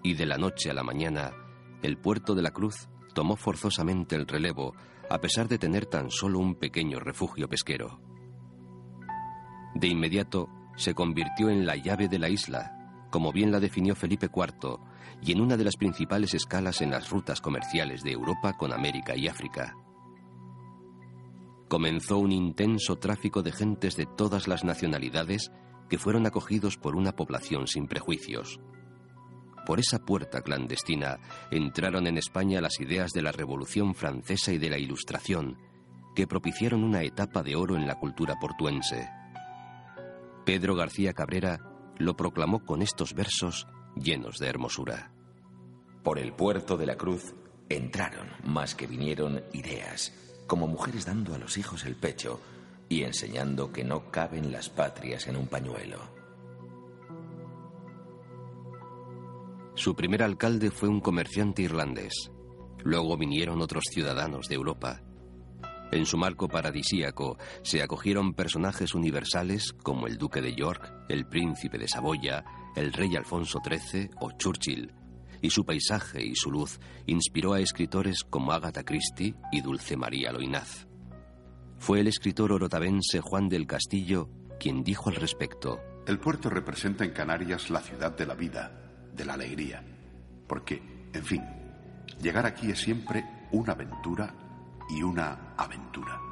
Y 0.02 0.12
de 0.12 0.26
la 0.26 0.36
noche 0.36 0.70
a 0.70 0.74
la 0.74 0.82
mañana, 0.82 1.32
el 1.80 1.96
puerto 1.96 2.34
de 2.34 2.42
la 2.42 2.50
Cruz 2.50 2.90
tomó 3.14 3.34
forzosamente 3.36 4.14
el 4.14 4.26
relevo, 4.26 4.74
a 5.08 5.18
pesar 5.22 5.48
de 5.48 5.56
tener 5.56 5.86
tan 5.86 6.10
solo 6.10 6.38
un 6.38 6.54
pequeño 6.54 7.00
refugio 7.00 7.48
pesquero. 7.48 8.02
De 9.74 9.88
inmediato 9.88 10.50
se 10.76 10.92
convirtió 10.92 11.48
en 11.48 11.64
la 11.64 11.76
llave 11.76 12.08
de 12.08 12.18
la 12.18 12.28
isla, 12.28 13.06
como 13.10 13.32
bien 13.32 13.50
la 13.50 13.58
definió 13.58 13.94
Felipe 13.94 14.26
IV, 14.26 14.80
y 15.22 15.32
en 15.32 15.40
una 15.40 15.56
de 15.56 15.64
las 15.64 15.76
principales 15.76 16.34
escalas 16.34 16.82
en 16.82 16.90
las 16.90 17.08
rutas 17.08 17.40
comerciales 17.40 18.02
de 18.02 18.12
Europa 18.12 18.52
con 18.58 18.74
América 18.74 19.16
y 19.16 19.28
África 19.28 19.74
comenzó 21.68 22.18
un 22.18 22.32
intenso 22.32 22.96
tráfico 22.96 23.42
de 23.42 23.52
gentes 23.52 23.94
de 23.96 24.06
todas 24.06 24.48
las 24.48 24.64
nacionalidades 24.64 25.52
que 25.88 25.98
fueron 25.98 26.26
acogidos 26.26 26.76
por 26.76 26.96
una 26.96 27.12
población 27.12 27.66
sin 27.66 27.86
prejuicios. 27.86 28.58
Por 29.66 29.80
esa 29.80 29.98
puerta 29.98 30.40
clandestina 30.40 31.18
entraron 31.50 32.06
en 32.06 32.16
España 32.16 32.60
las 32.60 32.80
ideas 32.80 33.12
de 33.12 33.22
la 33.22 33.32
Revolución 33.32 33.94
Francesa 33.94 34.52
y 34.52 34.58
de 34.58 34.70
la 34.70 34.78
Ilustración, 34.78 35.58
que 36.14 36.26
propiciaron 36.26 36.82
una 36.84 37.02
etapa 37.02 37.42
de 37.42 37.54
oro 37.54 37.76
en 37.76 37.86
la 37.86 37.98
cultura 37.98 38.36
portuense. 38.40 39.08
Pedro 40.46 40.74
García 40.74 41.12
Cabrera 41.12 41.58
lo 41.98 42.16
proclamó 42.16 42.64
con 42.64 42.80
estos 42.80 43.12
versos 43.12 43.66
llenos 43.94 44.38
de 44.38 44.48
hermosura. 44.48 45.12
Por 46.02 46.18
el 46.18 46.32
puerto 46.32 46.78
de 46.78 46.86
la 46.86 46.96
cruz 46.96 47.34
entraron, 47.68 48.28
más 48.44 48.74
que 48.74 48.86
vinieron, 48.86 49.42
ideas 49.52 50.27
como 50.48 50.66
mujeres 50.66 51.06
dando 51.06 51.34
a 51.34 51.38
los 51.38 51.56
hijos 51.58 51.84
el 51.84 51.94
pecho 51.94 52.40
y 52.88 53.04
enseñando 53.04 53.70
que 53.70 53.84
no 53.84 54.10
caben 54.10 54.50
las 54.50 54.68
patrias 54.68 55.28
en 55.28 55.36
un 55.36 55.46
pañuelo. 55.46 56.00
Su 59.76 59.94
primer 59.94 60.24
alcalde 60.24 60.72
fue 60.72 60.88
un 60.88 61.00
comerciante 61.00 61.62
irlandés. 61.62 62.32
Luego 62.82 63.16
vinieron 63.16 63.60
otros 63.60 63.84
ciudadanos 63.92 64.48
de 64.48 64.56
Europa. 64.56 65.02
En 65.92 66.04
su 66.04 66.16
marco 66.16 66.48
paradisíaco 66.48 67.38
se 67.62 67.82
acogieron 67.82 68.34
personajes 68.34 68.94
universales 68.94 69.72
como 69.72 70.06
el 70.06 70.18
duque 70.18 70.40
de 70.40 70.54
York, 70.54 70.92
el 71.08 71.26
príncipe 71.26 71.78
de 71.78 71.86
Saboya, 71.86 72.44
el 72.74 72.92
rey 72.92 73.14
Alfonso 73.14 73.60
XIII 73.64 74.10
o 74.20 74.32
Churchill, 74.32 74.92
y 75.40 75.50
su 75.50 75.64
paisaje 75.64 76.24
y 76.24 76.34
su 76.34 76.50
luz 76.50 76.80
inspiró 77.06 77.54
a 77.54 77.60
escritores 77.60 78.24
como 78.24 78.52
Agatha 78.52 78.84
Christie 78.84 79.34
y 79.52 79.60
Dulce 79.60 79.96
María 79.96 80.32
Loinaz. 80.32 80.86
Fue 81.78 82.00
el 82.00 82.08
escritor 82.08 82.52
orotavense 82.52 83.20
Juan 83.20 83.48
del 83.48 83.66
Castillo 83.66 84.28
quien 84.58 84.82
dijo 84.82 85.10
al 85.10 85.16
respecto: 85.16 85.80
El 86.06 86.18
puerto 86.18 86.50
representa 86.50 87.04
en 87.04 87.12
Canarias 87.12 87.70
la 87.70 87.80
ciudad 87.80 88.16
de 88.16 88.26
la 88.26 88.34
vida, 88.34 88.72
de 89.14 89.24
la 89.24 89.34
alegría, 89.34 89.84
porque, 90.46 90.82
en 91.12 91.24
fin, 91.24 91.42
llegar 92.20 92.46
aquí 92.46 92.70
es 92.70 92.80
siempre 92.80 93.24
una 93.52 93.72
aventura 93.72 94.34
y 94.90 95.02
una 95.02 95.54
aventura. 95.56 96.27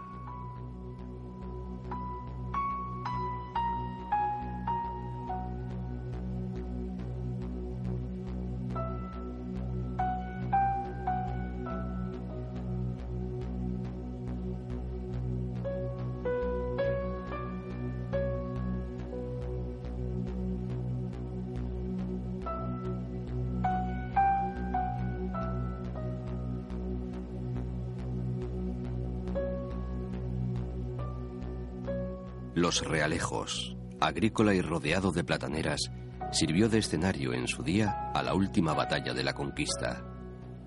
Los 32.56 32.80
Realejos, 32.80 33.76
agrícola 34.00 34.54
y 34.54 34.62
rodeado 34.62 35.12
de 35.12 35.22
plataneras, 35.22 35.90
sirvió 36.32 36.70
de 36.70 36.78
escenario 36.78 37.34
en 37.34 37.46
su 37.46 37.62
día 37.62 38.10
a 38.14 38.22
la 38.22 38.32
última 38.32 38.72
batalla 38.72 39.12
de 39.12 39.22
la 39.22 39.34
conquista. 39.34 40.02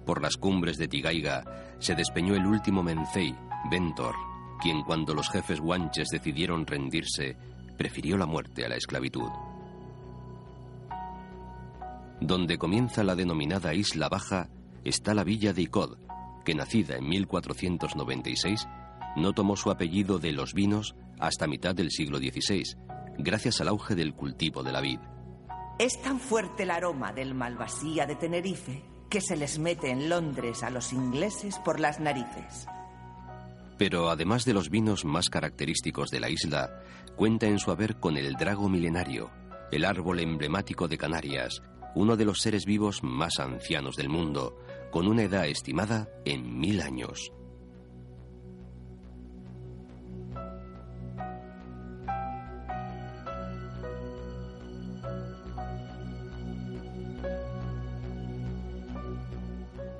Por 0.05 0.21
las 0.21 0.37
cumbres 0.37 0.77
de 0.77 0.87
Tigaiga 0.87 1.43
se 1.79 1.95
despeñó 1.95 2.35
el 2.35 2.45
último 2.45 2.83
Mencey, 2.83 3.35
Ventor, 3.71 4.13
quien 4.61 4.83
cuando 4.83 5.15
los 5.15 5.31
jefes 5.31 5.59
guanches 5.59 6.09
decidieron 6.09 6.67
rendirse, 6.67 7.35
prefirió 7.75 8.17
la 8.19 8.27
muerte 8.27 8.65
a 8.65 8.69
la 8.69 8.75
esclavitud. 8.75 9.31
Donde 12.21 12.59
comienza 12.59 13.03
la 13.03 13.15
denominada 13.15 13.73
Isla 13.73 14.09
Baja 14.09 14.47
está 14.83 15.15
la 15.15 15.23
villa 15.23 15.53
de 15.53 15.63
Icod, 15.63 15.97
que 16.45 16.53
nacida 16.53 16.97
en 16.97 17.09
1496 17.09 18.67
no 19.15 19.33
tomó 19.33 19.55
su 19.55 19.71
apellido 19.71 20.19
de 20.19 20.33
los 20.33 20.53
vinos 20.53 20.95
hasta 21.19 21.47
mitad 21.47 21.75
del 21.75 21.91
siglo 21.91 22.17
XVI, 22.17 22.63
gracias 23.17 23.61
al 23.61 23.67
auge 23.67 23.95
del 23.95 24.13
cultivo 24.13 24.63
de 24.63 24.71
la 24.71 24.81
vid. 24.81 24.99
Es 25.77 26.01
tan 26.01 26.19
fuerte 26.19 26.63
el 26.63 26.71
aroma 26.71 27.13
del 27.13 27.33
Malvasía 27.33 28.05
de 28.05 28.15
Tenerife 28.15 28.83
que 29.09 29.21
se 29.21 29.35
les 29.35 29.59
mete 29.59 29.89
en 29.89 30.09
Londres 30.09 30.63
a 30.63 30.69
los 30.69 30.93
ingleses 30.93 31.57
por 31.59 31.79
las 31.79 31.99
narices. 31.99 32.67
Pero 33.77 34.09
además 34.09 34.45
de 34.45 34.53
los 34.53 34.69
vinos 34.69 35.05
más 35.05 35.29
característicos 35.29 36.11
de 36.11 36.19
la 36.19 36.29
isla, 36.29 36.83
cuenta 37.15 37.47
en 37.47 37.59
su 37.59 37.71
haber 37.71 37.99
con 37.99 38.17
el 38.17 38.33
drago 38.33 38.69
milenario, 38.69 39.31
el 39.71 39.85
árbol 39.85 40.19
emblemático 40.19 40.87
de 40.87 40.97
Canarias, 40.97 41.61
uno 41.95 42.17
de 42.17 42.25
los 42.25 42.41
seres 42.41 42.65
vivos 42.65 43.03
más 43.03 43.39
ancianos 43.39 43.95
del 43.95 44.09
mundo, 44.09 44.57
con 44.91 45.07
una 45.07 45.23
edad 45.23 45.47
estimada 45.47 46.09
en 46.25 46.59
mil 46.59 46.81
años. 46.81 47.31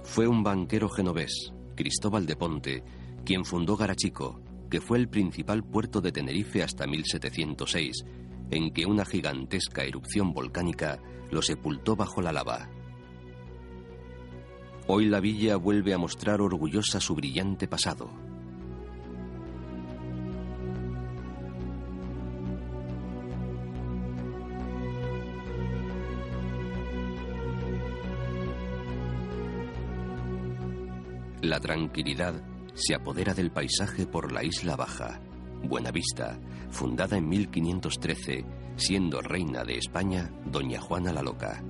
Fue 0.04 0.28
un 0.28 0.43
banquero 0.43 0.89
genovés, 0.89 1.54
Cristóbal 1.76 2.26
de 2.26 2.36
Ponte, 2.36 2.84
quien 3.26 3.45
fundó 3.45 3.78
Garachico, 3.78 4.41
que 4.70 4.82
fue 4.82 4.97
el 4.97 5.10
principal 5.10 5.64
puerto 5.64 6.02
de 6.02 6.12
Tenerife 6.12 6.64
hasta 6.64 6.88
1706, 6.88 8.06
en 8.52 8.72
que 8.72 8.86
una 8.86 9.06
gigantesca 9.06 9.84
erupción 9.84 10.34
volcánica 10.34 11.00
lo 11.32 11.41
sepultó 11.41 11.95
bajo 11.95 12.22
la 12.22 12.32
lava. 12.32 12.70
Hoy 14.88 15.06
la 15.06 15.20
villa 15.20 15.56
vuelve 15.56 15.93
a 15.93 16.00
mostrar 16.00 16.41
orgullosa 16.41 17.00
su 17.00 17.14
brillante 17.16 17.68
pasado. 17.68 18.29
La 31.50 31.60
tranquilidad 31.60 32.43
se 32.76 32.93
apodera 32.93 33.34
del 33.34 33.50
paisaje 33.50 34.06
por 34.06 34.32
la 34.32 34.43
isla 34.43 34.76
baja, 34.76 35.20
Buenavista, 35.64 36.39
fundada 36.70 37.18
en 37.18 37.28
1513, 37.28 38.45
siendo 38.76 39.20
reina 39.20 39.64
de 39.64 39.80
España 39.80 40.32
doña 40.45 40.80
Juana 40.80 41.12
la 41.12 41.24
Loca. 41.24 41.64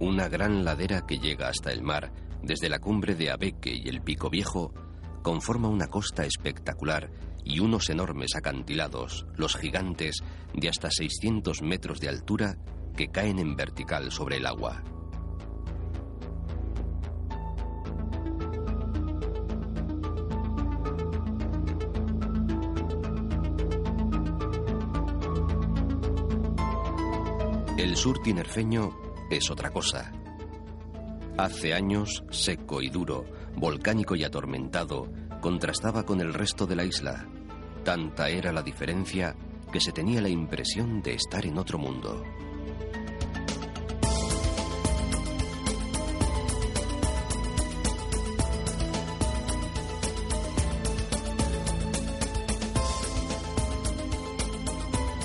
Una 0.00 0.28
gran 0.28 0.64
ladera 0.64 1.06
que 1.06 1.18
llega 1.18 1.48
hasta 1.50 1.70
el 1.70 1.82
mar 1.82 2.10
desde 2.48 2.70
la 2.70 2.78
cumbre 2.78 3.14
de 3.14 3.30
Abeque 3.30 3.70
y 3.70 3.90
el 3.90 4.00
Pico 4.00 4.30
Viejo, 4.30 4.72
conforma 5.22 5.68
una 5.68 5.88
costa 5.88 6.24
espectacular 6.24 7.10
y 7.44 7.60
unos 7.60 7.90
enormes 7.90 8.34
acantilados, 8.34 9.26
los 9.36 9.54
gigantes, 9.54 10.22
de 10.54 10.70
hasta 10.70 10.90
600 10.90 11.60
metros 11.60 12.00
de 12.00 12.08
altura 12.08 12.56
que 12.96 13.08
caen 13.08 13.38
en 13.38 13.54
vertical 13.54 14.10
sobre 14.10 14.38
el 14.38 14.46
agua. 14.46 14.82
El 27.76 27.94
sur 27.94 28.22
tinerfeño 28.22 28.90
es 29.30 29.50
otra 29.50 29.70
cosa. 29.70 30.10
Hace 31.38 31.72
años, 31.72 32.24
seco 32.30 32.82
y 32.82 32.88
duro, 32.88 33.24
volcánico 33.54 34.16
y 34.16 34.24
atormentado, 34.24 35.08
contrastaba 35.40 36.02
con 36.02 36.20
el 36.20 36.34
resto 36.34 36.66
de 36.66 36.74
la 36.74 36.84
isla. 36.84 37.28
Tanta 37.84 38.28
era 38.28 38.50
la 38.50 38.60
diferencia 38.60 39.36
que 39.72 39.80
se 39.80 39.92
tenía 39.92 40.20
la 40.20 40.30
impresión 40.30 41.00
de 41.00 41.14
estar 41.14 41.46
en 41.46 41.56
otro 41.56 41.78
mundo. 41.78 42.24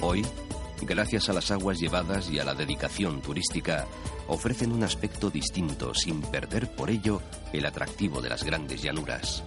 Hoy, 0.01 0.24
gracias 0.82 1.30
a 1.30 1.34
las 1.34 1.51
aguas 1.51 1.80
llevadas 1.80 2.30
y 2.30 2.39
a 2.39 2.43
la 2.43 2.53
dedicación 2.53 3.21
turística, 3.21 3.88
ofrecen 4.28 4.71
un 4.71 4.84
aspecto 4.84 5.30
distinto 5.30 5.93
sin 5.93 6.21
perder 6.21 6.74
por 6.76 6.89
ello 6.89 7.21
el 7.51 7.65
atractivo 7.65 8.21
de 8.21 8.30
las 8.30 8.43
grandes 8.43 8.82
llanuras. 8.82 9.43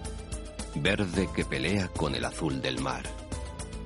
Verde 0.75 1.29
que 1.35 1.45
pelea 1.45 1.87
con 1.89 2.15
el 2.15 2.25
azul 2.25 2.61
del 2.61 2.79
mar. 2.79 3.03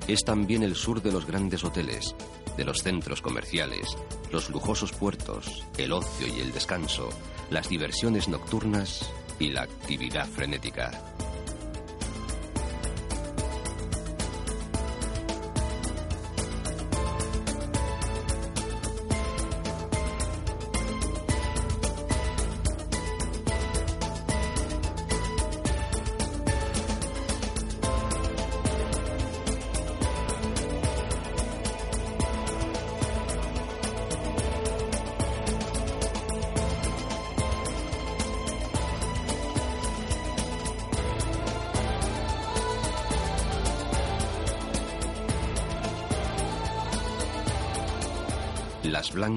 Es 0.08 0.24
también 0.24 0.62
el 0.62 0.74
sur 0.74 1.00
de 1.02 1.12
los 1.12 1.26
grandes 1.26 1.64
hoteles, 1.64 2.14
de 2.56 2.64
los 2.64 2.82
centros 2.82 3.22
comerciales, 3.22 3.96
los 4.30 4.50
lujosos 4.50 4.92
puertos, 4.92 5.64
el 5.78 5.92
ocio 5.92 6.26
y 6.26 6.40
el 6.40 6.52
descanso, 6.52 7.08
las 7.50 7.68
diversiones 7.68 8.28
nocturnas 8.28 9.10
y 9.38 9.50
la 9.50 9.62
actividad 9.62 10.26
frenética. 10.26 10.90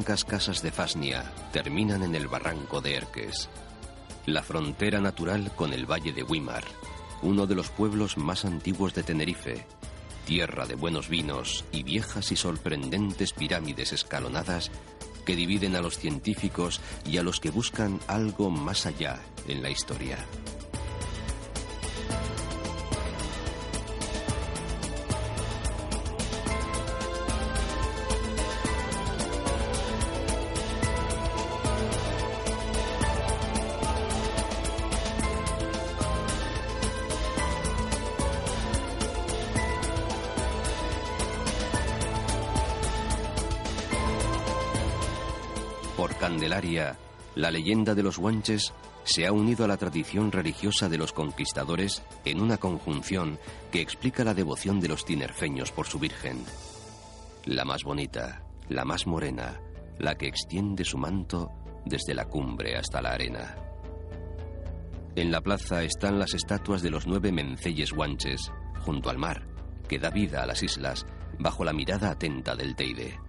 Blancas 0.06 0.24
casas 0.24 0.62
de 0.62 0.70
Fasnia 0.72 1.34
terminan 1.52 2.04
en 2.04 2.14
el 2.14 2.28
barranco 2.28 2.80
de 2.80 2.94
Erques, 2.94 3.50
la 4.28 4.44
frontera 4.44 5.02
natural 5.02 5.52
con 5.56 5.74
el 5.74 5.90
valle 5.90 6.14
de 6.14 6.22
Wimar, 6.22 6.64
uno 7.24 7.48
de 7.48 7.56
los 7.56 7.72
pueblos 7.72 8.16
más 8.16 8.46
antiguos 8.46 8.94
de 8.94 9.02
Tenerife, 9.02 9.66
tierra 10.28 10.68
de 10.68 10.76
buenos 10.76 11.10
vinos 11.10 11.66
y 11.72 11.82
viejas 11.82 12.32
y 12.32 12.36
sorprendentes 12.36 13.34
pirámides 13.34 13.94
escalonadas 13.94 14.70
que 15.26 15.36
dividen 15.36 15.76
a 15.76 15.82
los 15.82 15.98
científicos 15.98 16.82
y 17.04 17.18
a 17.18 17.24
los 17.24 17.40
que 17.40 17.50
buscan 17.50 18.00
algo 18.06 18.52
más 18.52 18.86
allá 18.86 19.20
en 19.48 19.64
la 19.64 19.72
historia. 19.72 20.20
Candelaria, 46.26 46.98
la 47.36 47.52
leyenda 47.52 47.94
de 47.94 48.02
los 48.02 48.18
guanches 48.18 48.74
se 49.04 49.28
ha 49.28 49.32
unido 49.32 49.64
a 49.64 49.68
la 49.68 49.78
tradición 49.78 50.32
religiosa 50.32 50.90
de 50.90 50.98
los 50.98 51.14
conquistadores 51.14 52.02
en 52.26 52.42
una 52.42 52.58
conjunción 52.58 53.38
que 53.72 53.80
explica 53.80 54.24
la 54.24 54.34
devoción 54.34 54.80
de 54.80 54.88
los 54.88 55.06
tinerfeños 55.06 55.72
por 55.72 55.86
su 55.86 56.00
Virgen. 56.00 56.44
La 57.46 57.64
más 57.64 57.84
bonita, 57.84 58.42
la 58.70 58.86
más 58.86 59.06
morena, 59.06 59.62
la 60.00 60.16
que 60.16 60.26
extiende 60.26 60.84
su 60.84 60.98
manto 60.98 61.52
desde 61.86 62.16
la 62.16 62.26
cumbre 62.26 62.76
hasta 62.76 63.04
la 63.04 63.12
arena. 63.12 63.56
En 65.16 65.32
la 65.32 65.42
plaza 65.42 65.84
están 65.84 66.18
las 66.18 66.34
estatuas 66.34 66.82
de 66.82 66.90
los 66.90 67.06
nueve 67.06 67.32
menceyes 67.32 67.92
guanches, 67.92 68.52
junto 68.84 69.12
al 69.12 69.20
mar, 69.20 69.46
que 69.88 70.00
da 70.00 70.10
vida 70.10 70.42
a 70.42 70.48
las 70.48 70.64
islas, 70.64 71.06
bajo 71.38 71.64
la 71.64 71.72
mirada 71.72 72.10
atenta 72.10 72.56
del 72.56 72.76
Teide. 72.76 73.25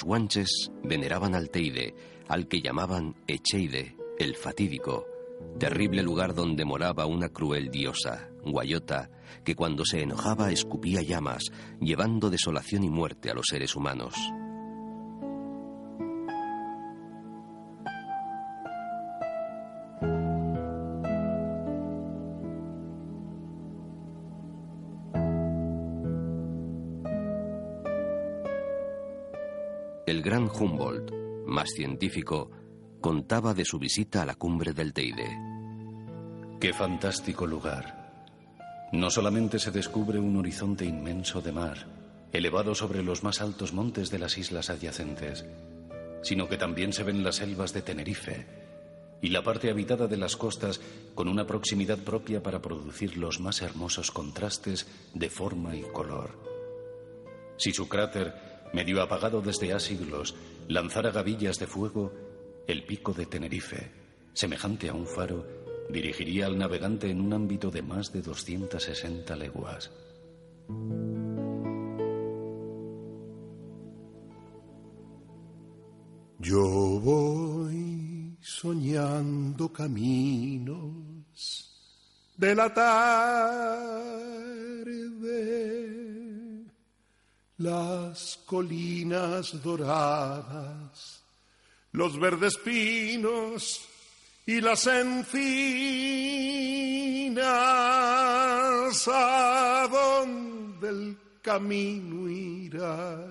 Los 0.00 0.06
guanches 0.06 0.70
veneraban 0.82 1.34
al 1.34 1.50
Teide, 1.50 1.94
al 2.26 2.48
que 2.48 2.62
llamaban 2.62 3.16
Echeide, 3.26 3.96
el 4.18 4.34
fatídico, 4.34 5.04
terrible 5.58 6.02
lugar 6.02 6.34
donde 6.34 6.64
moraba 6.64 7.04
una 7.04 7.28
cruel 7.28 7.70
diosa, 7.70 8.30
Guayota, 8.42 9.10
que 9.44 9.54
cuando 9.54 9.84
se 9.84 10.00
enojaba 10.00 10.52
escupía 10.52 11.02
llamas, 11.02 11.42
llevando 11.82 12.30
desolación 12.30 12.84
y 12.84 12.88
muerte 12.88 13.30
a 13.30 13.34
los 13.34 13.44
seres 13.50 13.76
humanos. 13.76 14.14
Humboldt, 30.60 31.10
más 31.46 31.70
científico, 31.70 32.50
contaba 33.00 33.54
de 33.54 33.64
su 33.64 33.78
visita 33.78 34.20
a 34.20 34.26
la 34.26 34.34
cumbre 34.34 34.74
del 34.74 34.92
Teide. 34.92 35.38
Qué 36.60 36.74
fantástico 36.74 37.46
lugar. 37.46 38.90
No 38.92 39.08
solamente 39.08 39.58
se 39.58 39.70
descubre 39.70 40.18
un 40.18 40.36
horizonte 40.36 40.84
inmenso 40.84 41.40
de 41.40 41.52
mar, 41.52 41.86
elevado 42.32 42.74
sobre 42.74 43.02
los 43.02 43.24
más 43.24 43.40
altos 43.40 43.72
montes 43.72 44.10
de 44.10 44.18
las 44.18 44.36
islas 44.36 44.68
adyacentes, 44.68 45.46
sino 46.22 46.46
que 46.46 46.58
también 46.58 46.92
se 46.92 47.04
ven 47.04 47.24
las 47.24 47.36
selvas 47.36 47.72
de 47.72 47.80
Tenerife 47.80 48.46
y 49.22 49.30
la 49.30 49.42
parte 49.42 49.70
habitada 49.70 50.08
de 50.08 50.18
las 50.18 50.36
costas 50.36 50.82
con 51.14 51.28
una 51.28 51.46
proximidad 51.46 51.98
propia 51.98 52.42
para 52.42 52.60
producir 52.60 53.16
los 53.16 53.40
más 53.40 53.62
hermosos 53.62 54.10
contrastes 54.10 54.86
de 55.14 55.30
forma 55.30 55.74
y 55.74 55.82
color. 55.82 56.38
Si 57.56 57.72
su 57.72 57.88
cráter 57.88 58.49
medio 58.72 59.02
apagado 59.02 59.40
desde 59.40 59.72
ha 59.72 59.80
siglos, 59.80 60.34
lanzara 60.68 61.10
gavillas 61.10 61.58
de 61.58 61.66
fuego, 61.66 62.12
el 62.66 62.84
pico 62.84 63.12
de 63.12 63.26
Tenerife, 63.26 63.90
semejante 64.32 64.88
a 64.88 64.94
un 64.94 65.06
faro, 65.06 65.46
dirigiría 65.90 66.46
al 66.46 66.56
navegante 66.58 67.10
en 67.10 67.20
un 67.20 67.32
ámbito 67.32 67.70
de 67.70 67.82
más 67.82 68.12
de 68.12 68.22
260 68.22 69.36
leguas. 69.36 69.90
Yo 76.38 76.60
voy 77.00 78.36
soñando 78.40 79.70
caminos 79.72 81.70
de 82.36 82.54
la 82.54 82.72
tarde 82.72 84.10
las 87.60 88.40
colinas 88.46 89.62
doradas, 89.62 91.22
los 91.92 92.18
verdes 92.18 92.56
pinos 92.56 93.86
y 94.46 94.62
las 94.62 94.86
encinas, 94.86 95.28
a 99.08 99.88
donde 99.92 100.88
el 100.88 101.18
camino 101.42 102.30
irá, 102.30 103.26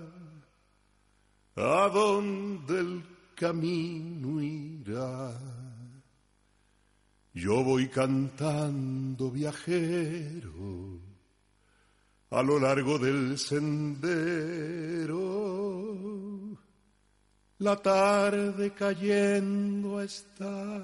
a 1.55 1.89
donde 1.91 2.79
el 2.79 3.03
camino 3.33 4.39
irá. 4.43 5.35
Yo 7.33 7.63
voy 7.63 7.87
cantando 7.87 9.31
viajero 9.31 11.08
a 12.31 12.43
lo 12.43 12.59
largo 12.59 12.99
del 12.99 13.37
sendero. 13.37 15.19
La 17.59 17.75
tarde 17.75 18.71
cayendo 18.73 20.01
está. 20.01 20.81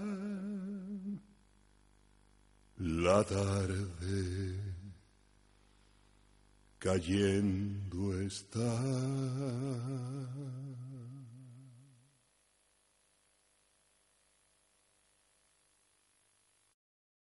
La 2.77 3.23
tarde 3.23 4.59
cayendo 6.77 8.19
está. 8.21 8.81